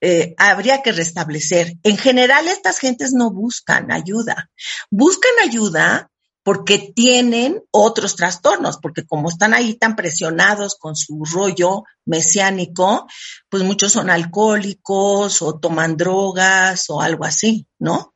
eh, 0.00 0.34
habría 0.36 0.82
que 0.82 0.92
restablecer. 0.92 1.74
En 1.82 1.96
general, 1.96 2.46
estas 2.48 2.78
gentes 2.78 3.12
no 3.12 3.30
buscan 3.30 3.90
ayuda. 3.90 4.50
Buscan 4.90 5.32
ayuda 5.42 6.10
porque 6.42 6.92
tienen 6.94 7.62
otros 7.70 8.16
trastornos, 8.16 8.78
porque 8.78 9.04
como 9.04 9.28
están 9.28 9.52
ahí 9.54 9.74
tan 9.74 9.96
presionados 9.96 10.76
con 10.76 10.96
su 10.96 11.24
rollo 11.24 11.84
mesiánico, 12.06 13.06
pues 13.50 13.62
muchos 13.64 13.92
son 13.92 14.08
alcohólicos 14.08 15.42
o 15.42 15.58
toman 15.58 15.96
drogas 15.96 16.88
o 16.88 17.02
algo 17.02 17.24
así, 17.24 17.66
¿no? 17.78 18.14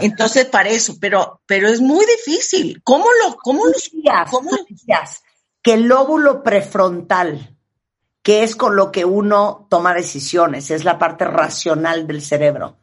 Entonces, 0.00 0.46
para 0.46 0.68
eso, 0.68 0.96
pero, 1.00 1.40
pero 1.46 1.68
es 1.68 1.80
muy 1.80 2.04
difícil. 2.06 2.80
¿Cómo 2.82 3.06
lo, 3.24 3.36
cómo 3.36 3.66
lo, 3.66 3.72
cómo 4.30 4.50
que 5.62 5.74
el 5.74 5.84
lóbulo 5.84 6.42
prefrontal, 6.42 7.56
que 8.22 8.42
es 8.42 8.56
con 8.56 8.76
lo 8.76 8.90
que 8.90 9.04
uno 9.04 9.66
toma 9.70 9.94
decisiones, 9.94 10.70
es 10.70 10.84
la 10.84 10.98
parte 10.98 11.24
racional 11.24 12.06
del 12.06 12.22
cerebro, 12.22 12.78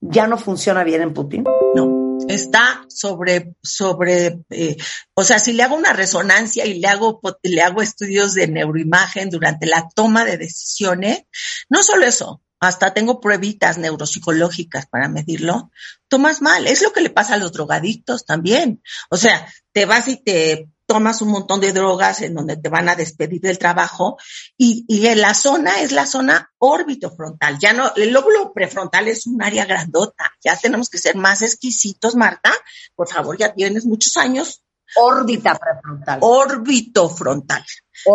ya 0.00 0.26
no 0.26 0.38
funciona 0.38 0.84
bien 0.84 1.02
en 1.02 1.14
Putin? 1.14 1.44
No 1.74 2.04
está 2.28 2.84
sobre, 2.88 3.54
sobre, 3.62 4.40
eh, 4.50 4.76
o 5.14 5.24
sea, 5.24 5.38
si 5.38 5.52
le 5.52 5.62
hago 5.62 5.76
una 5.76 5.92
resonancia 5.92 6.64
y 6.66 6.80
le 6.80 6.88
hago, 6.88 7.20
le 7.42 7.62
hago 7.62 7.82
estudios 7.82 8.34
de 8.34 8.48
neuroimagen 8.48 9.30
durante 9.30 9.66
la 9.66 9.88
toma 9.94 10.24
de 10.24 10.38
decisiones, 10.38 11.24
no 11.68 11.82
solo 11.82 12.06
eso, 12.06 12.42
hasta 12.64 12.94
tengo 12.94 13.20
pruebitas 13.20 13.78
neuropsicológicas 13.78 14.86
para 14.86 15.08
medirlo, 15.08 15.70
tomas 16.08 16.42
mal. 16.42 16.66
Es 16.66 16.82
lo 16.82 16.92
que 16.92 17.00
le 17.00 17.10
pasa 17.10 17.34
a 17.34 17.38
los 17.38 17.52
drogadictos 17.52 18.24
también. 18.24 18.82
O 19.10 19.16
sea, 19.16 19.46
te 19.72 19.86
vas 19.86 20.08
y 20.08 20.16
te 20.16 20.68
tomas 20.86 21.22
un 21.22 21.28
montón 21.28 21.60
de 21.60 21.72
drogas 21.72 22.20
en 22.20 22.34
donde 22.34 22.56
te 22.56 22.68
van 22.68 22.88
a 22.88 22.94
despedir 22.94 23.40
del 23.40 23.58
trabajo 23.58 24.18
y, 24.56 24.84
y 24.88 25.14
la 25.14 25.34
zona 25.34 25.80
es 25.80 25.92
la 25.92 26.06
zona 26.06 26.52
órbito-frontal. 26.58 27.58
Ya 27.58 27.72
no, 27.72 27.92
el 27.96 28.12
lóbulo 28.12 28.52
prefrontal 28.52 29.08
es 29.08 29.26
un 29.26 29.42
área 29.42 29.64
grandota. 29.64 30.32
Ya 30.42 30.56
tenemos 30.56 30.90
que 30.90 30.98
ser 30.98 31.16
más 31.16 31.42
exquisitos, 31.42 32.16
Marta. 32.16 32.52
Por 32.94 33.08
favor, 33.08 33.38
ya 33.38 33.54
tienes 33.54 33.86
muchos 33.86 34.16
años. 34.16 34.63
Órbita 34.96 35.58
prefrontal. 35.58 36.18
Órbito 36.22 37.08
frontal. 37.08 37.64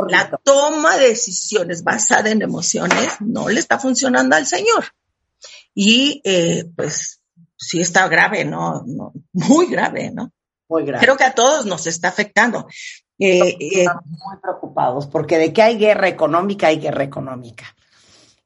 La 0.10 0.30
toma 0.44 0.98
de 0.98 1.10
decisiones 1.10 1.84
basada 1.84 2.30
en 2.30 2.42
emociones 2.42 3.16
no 3.20 3.50
le 3.50 3.60
está 3.60 3.80
funcionando 3.80 4.36
al 4.36 4.46
señor. 4.46 4.86
Y 5.74 6.22
eh, 6.24 6.66
pues 6.76 7.22
sí 7.58 7.82
está 7.82 8.08
grave, 8.08 8.46
¿no? 8.46 8.84
no 8.86 9.14
muy 9.34 9.68
grave, 9.68 10.12
¿no? 10.12 10.32
Creo 11.00 11.18
que 11.18 11.24
a 11.24 11.34
todos 11.34 11.66
nos 11.66 11.88
está 11.88 12.10
afectando. 12.10 12.68
Eh, 13.18 13.58
eh, 13.60 13.86
muy 14.06 14.38
preocupados 14.42 15.08
porque 15.08 15.38
de 15.38 15.52
que 15.52 15.62
hay 15.62 15.78
guerra 15.78 16.08
económica, 16.08 16.68
hay 16.68 16.80
guerra 16.80 17.04
económica. 17.04 17.76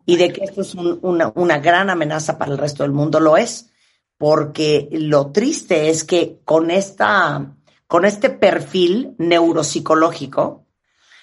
Y 0.06 0.17
de 0.17 0.34
que 0.34 0.43
esto 0.43 0.62
es 0.62 0.74
una, 0.76 1.32
una 1.36 1.60
gran 1.60 1.89
amenaza 1.89 2.38
para 2.38 2.52
el 2.52 2.58
resto 2.58 2.84
del 2.84 2.91
mundo, 2.91 3.19
lo 3.19 3.38
es. 3.38 3.69
Porque 4.17 4.88
lo 4.91 5.32
triste 5.32 5.89
es 5.89 6.04
que 6.04 6.39
con, 6.46 6.72
esta, 6.72 7.56
con 7.93 8.06
este 8.06 8.32
perfil 8.32 9.13
neuropsicológico, 9.19 10.65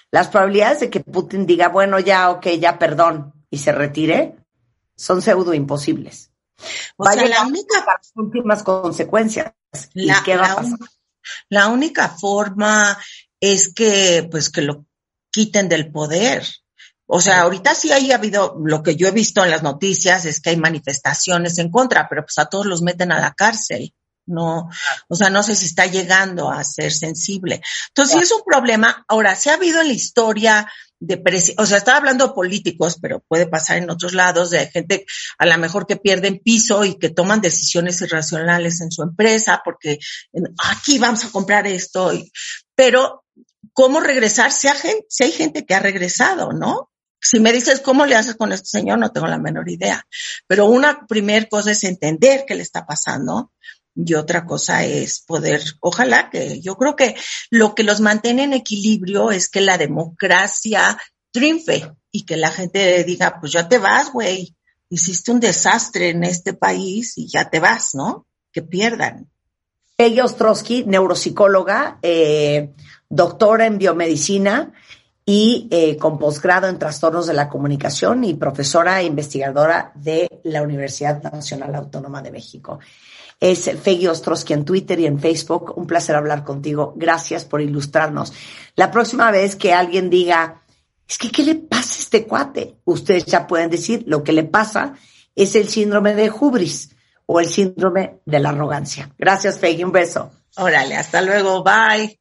las 0.09 0.29
probabilidades 0.29 0.79
de 0.79 0.89
que 0.89 1.01
Putin 1.01 1.45
diga, 1.45 1.67
bueno, 1.67 1.99
ya, 1.99 2.29
ok, 2.29 2.47
ya, 2.57 2.79
perdón, 2.79 3.33
y 3.49 3.57
se 3.57 3.73
retire, 3.73 4.37
son 4.95 5.21
pseudo 5.21 5.53
imposibles. 5.53 6.31
O 6.95 7.03
sea, 7.03 7.25
la 7.27 7.45
única... 7.45 7.75
Las 7.85 8.13
últimas 8.15 8.63
consecuencias. 8.63 9.51
La, 9.95 10.23
la 11.49 11.67
única 11.67 12.07
forma 12.07 12.97
es 13.41 13.73
que, 13.73 14.25
pues, 14.31 14.49
que 14.49 14.61
lo 14.61 14.85
quiten 15.29 15.67
del 15.67 15.91
poder. 15.91 16.47
O 17.05 17.19
sea, 17.19 17.41
ahorita 17.41 17.75
sí 17.75 17.91
ha 17.91 18.15
habido, 18.15 18.55
lo 18.63 18.81
que 18.81 18.95
yo 18.95 19.09
he 19.09 19.11
visto 19.11 19.43
en 19.43 19.51
las 19.51 19.61
noticias 19.61 20.23
es 20.23 20.39
que 20.39 20.51
hay 20.51 20.57
manifestaciones 20.57 21.57
en 21.57 21.69
contra, 21.69 22.07
pero 22.07 22.23
pues 22.23 22.39
a 22.39 22.45
todos 22.45 22.65
los 22.65 22.81
meten 22.81 23.11
a 23.11 23.19
la 23.19 23.33
cárcel. 23.33 23.93
No, 24.31 24.69
o 25.07 25.15
sea, 25.15 25.29
no 25.29 25.43
sé 25.43 25.55
si 25.55 25.65
está 25.65 25.85
llegando 25.85 26.49
a 26.49 26.63
ser 26.63 26.91
sensible. 26.91 27.61
Entonces, 27.89 28.17
sí 28.17 28.23
es 28.23 28.31
un 28.31 28.43
problema. 28.45 29.05
Ahora, 29.07 29.35
sí 29.35 29.49
ha 29.49 29.55
habido 29.55 29.81
en 29.81 29.87
la 29.87 29.93
historia 29.93 30.67
de 31.01 31.55
o 31.57 31.65
sea, 31.65 31.79
estaba 31.79 31.97
hablando 31.97 32.27
de 32.27 32.33
políticos, 32.33 32.97
pero 33.01 33.21
puede 33.27 33.47
pasar 33.47 33.77
en 33.77 33.89
otros 33.89 34.13
lados, 34.13 34.51
de 34.51 34.67
gente 34.67 35.05
a 35.39 35.47
lo 35.47 35.57
mejor 35.57 35.87
que 35.87 35.97
pierden 35.97 36.39
piso 36.39 36.85
y 36.85 36.97
que 36.99 37.09
toman 37.09 37.41
decisiones 37.41 37.99
irracionales 38.01 38.81
en 38.81 38.91
su 38.91 39.01
empresa 39.01 39.61
porque 39.65 39.97
aquí 40.69 40.99
vamos 40.99 41.25
a 41.25 41.31
comprar 41.31 41.65
esto, 41.65 42.11
pero 42.75 43.25
¿cómo 43.73 43.99
regresar? 43.99 44.51
Si 44.51 44.67
hay, 44.67 44.77
gente, 44.77 45.05
si 45.09 45.23
hay 45.23 45.31
gente 45.31 45.65
que 45.65 45.73
ha 45.73 45.79
regresado, 45.79 46.53
¿no? 46.53 46.91
Si 47.19 47.39
me 47.39 47.51
dices 47.51 47.81
cómo 47.81 48.05
le 48.05 48.15
haces 48.15 48.35
con 48.35 48.51
este 48.51 48.67
señor, 48.67 48.99
no 48.99 49.11
tengo 49.11 49.27
la 49.27 49.37
menor 49.39 49.69
idea. 49.69 50.05
Pero 50.47 50.65
una 50.65 51.07
primera 51.07 51.45
cosa 51.47 51.71
es 51.71 51.83
entender 51.83 52.45
qué 52.47 52.55
le 52.55 52.63
está 52.63 52.85
pasando 52.85 53.51
y 53.95 54.13
otra 54.13 54.45
cosa 54.45 54.85
es 54.85 55.21
poder, 55.21 55.61
ojalá 55.79 56.29
que 56.29 56.61
yo 56.61 56.75
creo 56.77 56.95
que 56.95 57.15
lo 57.49 57.75
que 57.75 57.83
los 57.83 57.99
mantiene 57.99 58.43
en 58.43 58.53
equilibrio 58.53 59.31
es 59.31 59.49
que 59.49 59.61
la 59.61 59.77
democracia 59.77 60.97
triunfe 61.31 61.91
y 62.11 62.25
que 62.25 62.37
la 62.37 62.51
gente 62.51 63.03
diga, 63.03 63.37
pues 63.39 63.51
ya 63.53 63.67
te 63.67 63.77
vas, 63.77 64.11
güey, 64.11 64.55
hiciste 64.89 65.31
un 65.31 65.39
desastre 65.39 66.09
en 66.09 66.23
este 66.23 66.53
país 66.53 67.17
y 67.17 67.27
ya 67.27 67.49
te 67.49 67.59
vas, 67.59 67.95
¿no? 67.95 68.27
Que 68.51 68.61
pierdan. 68.61 69.29
Peggy 69.95 70.19
Ostrowski, 70.19 70.83
neuropsicóloga, 70.85 71.99
eh, 72.01 72.73
doctora 73.09 73.65
en 73.65 73.77
biomedicina 73.77 74.73
y 75.25 75.67
eh, 75.71 75.95
con 75.97 76.17
posgrado 76.17 76.67
en 76.67 76.79
trastornos 76.79 77.27
de 77.27 77.33
la 77.33 77.47
comunicación 77.47 78.23
y 78.23 78.33
profesora 78.33 78.99
e 78.99 79.05
investigadora 79.05 79.91
de 79.95 80.41
la 80.43 80.61
Universidad 80.61 81.21
Nacional 81.21 81.75
Autónoma 81.75 82.21
de 82.21 82.31
México. 82.31 82.79
Es 83.41 83.69
Peggy 83.83 84.07
Ostrowski 84.07 84.53
en 84.53 84.63
Twitter 84.63 84.99
y 84.99 85.07
en 85.07 85.19
Facebook. 85.19 85.73
Un 85.75 85.87
placer 85.87 86.15
hablar 86.15 86.45
contigo. 86.45 86.93
Gracias 86.95 87.43
por 87.43 87.59
ilustrarnos. 87.59 88.31
La 88.75 88.91
próxima 88.91 89.31
vez 89.31 89.57
que 89.57 89.73
alguien 89.73 90.09
diga, 90.09 90.61
es 91.09 91.17
que, 91.17 91.29
¿qué 91.29 91.43
le 91.43 91.55
pasa 91.55 91.95
a 91.95 91.99
este 92.03 92.25
cuate? 92.25 92.77
Ustedes 92.85 93.25
ya 93.25 93.47
pueden 93.47 93.69
decir, 93.69 94.03
lo 94.07 94.23
que 94.23 94.31
le 94.31 94.43
pasa 94.43 94.93
es 95.35 95.55
el 95.55 95.67
síndrome 95.67 96.13
de 96.13 96.29
hubris 96.29 96.95
o 97.25 97.39
el 97.39 97.47
síndrome 97.47 98.21
de 98.25 98.39
la 98.39 98.49
arrogancia. 98.49 99.13
Gracias, 99.17 99.57
Peggy. 99.57 99.83
Un 99.83 99.91
beso. 99.91 100.31
Órale, 100.57 100.95
hasta 100.95 101.21
luego. 101.21 101.63
Bye. 101.63 102.19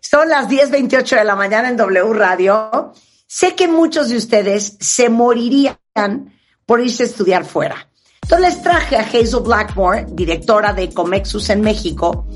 Son 0.00 0.28
las 0.28 0.48
10.28 0.48 1.18
de 1.18 1.24
la 1.24 1.36
mañana 1.36 1.68
en 1.68 1.76
W 1.76 2.12
Radio. 2.14 2.92
Sé 3.26 3.54
que 3.54 3.68
muchos 3.68 4.08
de 4.08 4.16
ustedes 4.16 4.76
se 4.80 5.10
morirían 5.10 5.76
por 6.64 6.80
irse 6.80 7.02
a 7.02 7.06
estudiar 7.06 7.44
fuera. 7.44 7.87
Entonces 8.30 8.56
les 8.56 8.62
traje 8.62 8.96
a 8.98 9.00
Hazel 9.00 9.40
Blackmore, 9.42 10.04
directora 10.10 10.74
de 10.74 10.92
Comexus 10.92 11.48
en 11.48 11.62
México, 11.62 12.26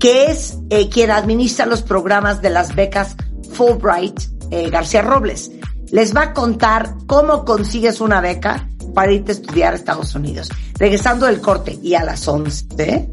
que 0.00 0.30
es 0.30 0.56
eh, 0.70 0.88
quien 0.88 1.10
administra 1.10 1.66
los 1.66 1.82
programas 1.82 2.40
de 2.40 2.48
las 2.48 2.74
becas 2.74 3.14
Fulbright 3.52 4.20
eh, 4.50 4.70
García 4.70 5.02
Robles. 5.02 5.50
Les 5.92 6.16
va 6.16 6.22
a 6.22 6.32
contar 6.32 6.94
cómo 7.06 7.44
consigues 7.44 8.00
una 8.00 8.22
beca 8.22 8.70
para 8.94 9.12
irte 9.12 9.32
a 9.32 9.34
estudiar 9.34 9.74
a 9.74 9.76
Estados 9.76 10.14
Unidos. 10.14 10.48
Regresando 10.78 11.26
del 11.26 11.42
corte 11.42 11.78
y 11.82 11.94
a 11.94 12.04
las 12.04 12.26
11, 12.26 13.10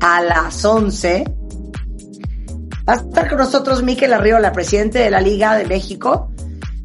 a 0.00 0.20
las 0.20 0.62
11, 0.62 1.24
va 2.86 2.92
a 2.92 2.96
estar 2.96 3.26
con 3.30 3.38
nosotros 3.38 3.82
Miquel 3.82 4.12
Arriola, 4.12 4.52
presidente 4.52 4.98
de 4.98 5.10
la 5.10 5.22
Liga 5.22 5.56
de 5.56 5.64
México, 5.64 6.30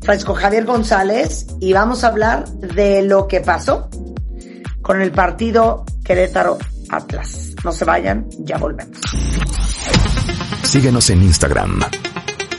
Francisco 0.03 0.36
Javier 0.36 0.63
González, 0.63 1.47
y 1.60 1.73
vamos 1.73 2.05
a 2.05 2.08
hablar 2.08 2.47
de 2.47 3.01
lo 3.01 3.27
que 3.27 3.41
pasó 3.41 3.89
con 4.86 5.02
el 5.02 5.12
partido 5.12 5.84
Querétaro 6.04 6.60
Atlas. 6.89 7.56
No 7.63 7.71
se 7.71 7.84
vayan, 7.86 8.28
ya 8.41 8.60
volvemos. 8.60 8.95
Síguenos 10.62 11.10
en 11.10 11.24
Instagram. 11.24 11.80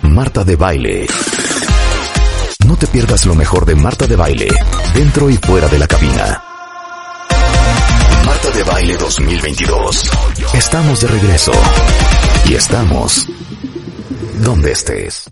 Marta 0.02 0.42
de 0.42 0.56
Baile. 0.56 1.06
No 2.66 2.76
te 2.76 2.88
pierdas 2.88 3.26
lo 3.26 3.36
mejor 3.36 3.64
de 3.64 3.76
Marta 3.76 4.08
de 4.08 4.16
Baile, 4.16 4.48
dentro 4.92 5.30
y 5.30 5.36
fuera 5.36 5.68
de 5.68 5.78
la 5.78 5.86
cabina. 5.86 6.42
Marta 8.24 8.50
de 8.50 8.64
Baile 8.64 8.96
2022. 8.96 10.10
Estamos 10.52 11.00
de 11.02 11.06
regreso. 11.06 11.52
Y 12.46 12.54
estamos 12.54 13.28
donde 14.42 14.72
estés. 14.72 15.22